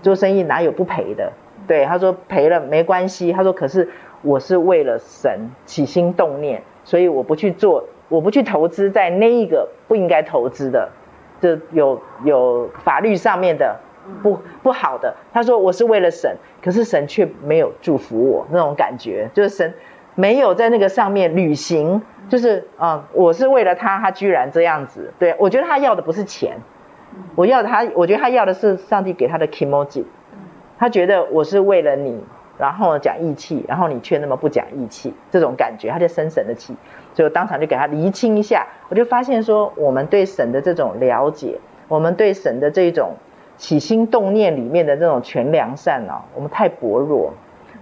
[0.00, 1.32] 做生意哪有不赔的？
[1.66, 3.32] 对，他说赔了没关系。
[3.32, 3.88] 他说可是
[4.22, 10.90] 我是为了神起心动念，所以我不去做，我不去投资在那一个不应该投资的。
[11.40, 13.80] 这有有法律上面的
[14.22, 19.74] 不不好的，他说我是为了神，可是神却没有祝福我那种感觉，就是神
[20.14, 26.58] 没有在那个上面履行，就是啊、嗯，我是为了他，他居然这样子，对，我觉得他要的不是钱，
[27.34, 30.04] 我要他，我觉得他要的是上帝给他的 kimoji，
[30.78, 32.24] 他觉得我是为了你。
[32.58, 36.74] 然后讲义气，然后你却那么不讲义气，这种感觉，他就生神的气，
[37.18, 38.68] 所以我当场就给他厘清一下。
[38.90, 41.58] 我就发现说，我们对神的这种了解，
[41.88, 43.14] 我们对神的这种
[43.56, 47.32] 起心动念里面的这种全良善哦，我们太薄弱，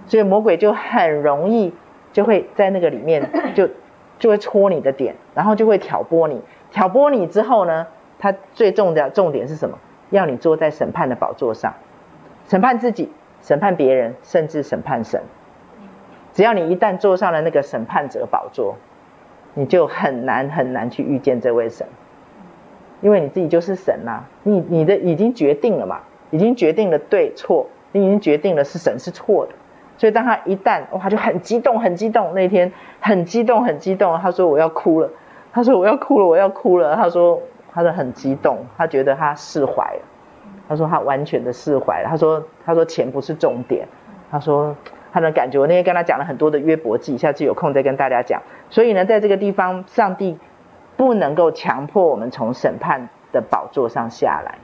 [0.06, 1.74] 所以魔鬼就很容易
[2.14, 3.68] 就会在那个里面 就
[4.18, 6.40] 就会戳你的点，然后就会挑拨你，
[6.70, 7.88] 挑拨你之后呢，
[8.18, 9.78] 他最重的重点是什么？
[10.08, 11.74] 要你坐在审判的宝座上，
[12.48, 13.12] 审判自己。
[13.42, 15.22] 审判别人，甚至审判神。
[16.32, 18.74] 只要你一旦坐上了那个审判者宝座，
[19.58, 21.86] 你就很难很难去遇见这位神，
[23.00, 26.00] 因为你自己就是神呐、你你的已经决定了嘛，
[26.30, 29.52] 已经决定了对错，你已经决定了是神是错的。
[29.96, 32.34] 所以当他一旦哇，就很激动，很激动。
[32.34, 32.70] 那天
[33.00, 34.18] 很激动，很激动。
[34.18, 35.08] 他说我要哭了，
[35.54, 36.94] 他说我要哭了，我要哭了。
[36.94, 37.40] 他说
[37.72, 40.02] 他说很激动，他觉得他释怀了。
[40.68, 42.08] 他说他完全的释怀了。
[42.10, 43.88] 他说他说钱不是重点。
[44.30, 44.76] 他说
[45.16, 48.42] 他的感觉，我那天跟他讲了很多的约伯记，下次有空再跟大家讲。
[48.68, 50.36] 所以呢，在这个地方，上帝
[50.98, 54.58] 不能够强迫我们从审判的宝座上下来，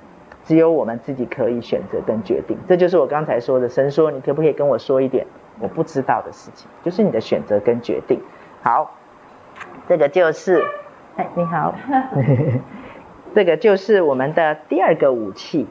[0.45, 2.59] 只有我们自己可以选择跟决定。
[2.69, 3.71] 这就是我刚才说的。
[3.71, 5.27] 神说，你可不可以跟我说一点
[5.59, 6.69] 我不知道的事情？
[6.83, 8.21] 就是你的选择跟决定。
[8.63, 8.95] 好，
[9.89, 10.63] 这个就是，
[11.17, 11.75] 哎，你好，
[13.35, 15.67] 这个就是我们的第二个武器。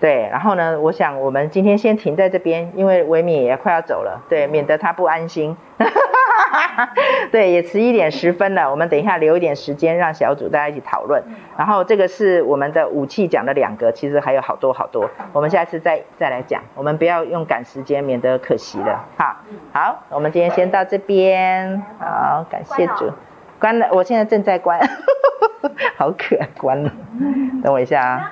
[0.00, 5.56] 对，然后呢，我想我们今天先停在这边，因为维米也快要走了，对，免得他不安心。
[7.30, 11.22] 对，也十一点十分了，我们等一下留一点时间让小组大家一起讨论。
[11.56, 19.04] 然后这个是我们的武器讲的两个，其实还有好多好多，我们下次再再来讲，我们不要用赶时间，免得可惜了。
[19.16, 19.36] 好，
[19.72, 23.12] 好，我们今天先到这边，好，感谢主，
[23.58, 24.78] 关了，我现在正在关，
[25.96, 26.92] 好可爱，关了，
[27.62, 28.22] 等我一下啊。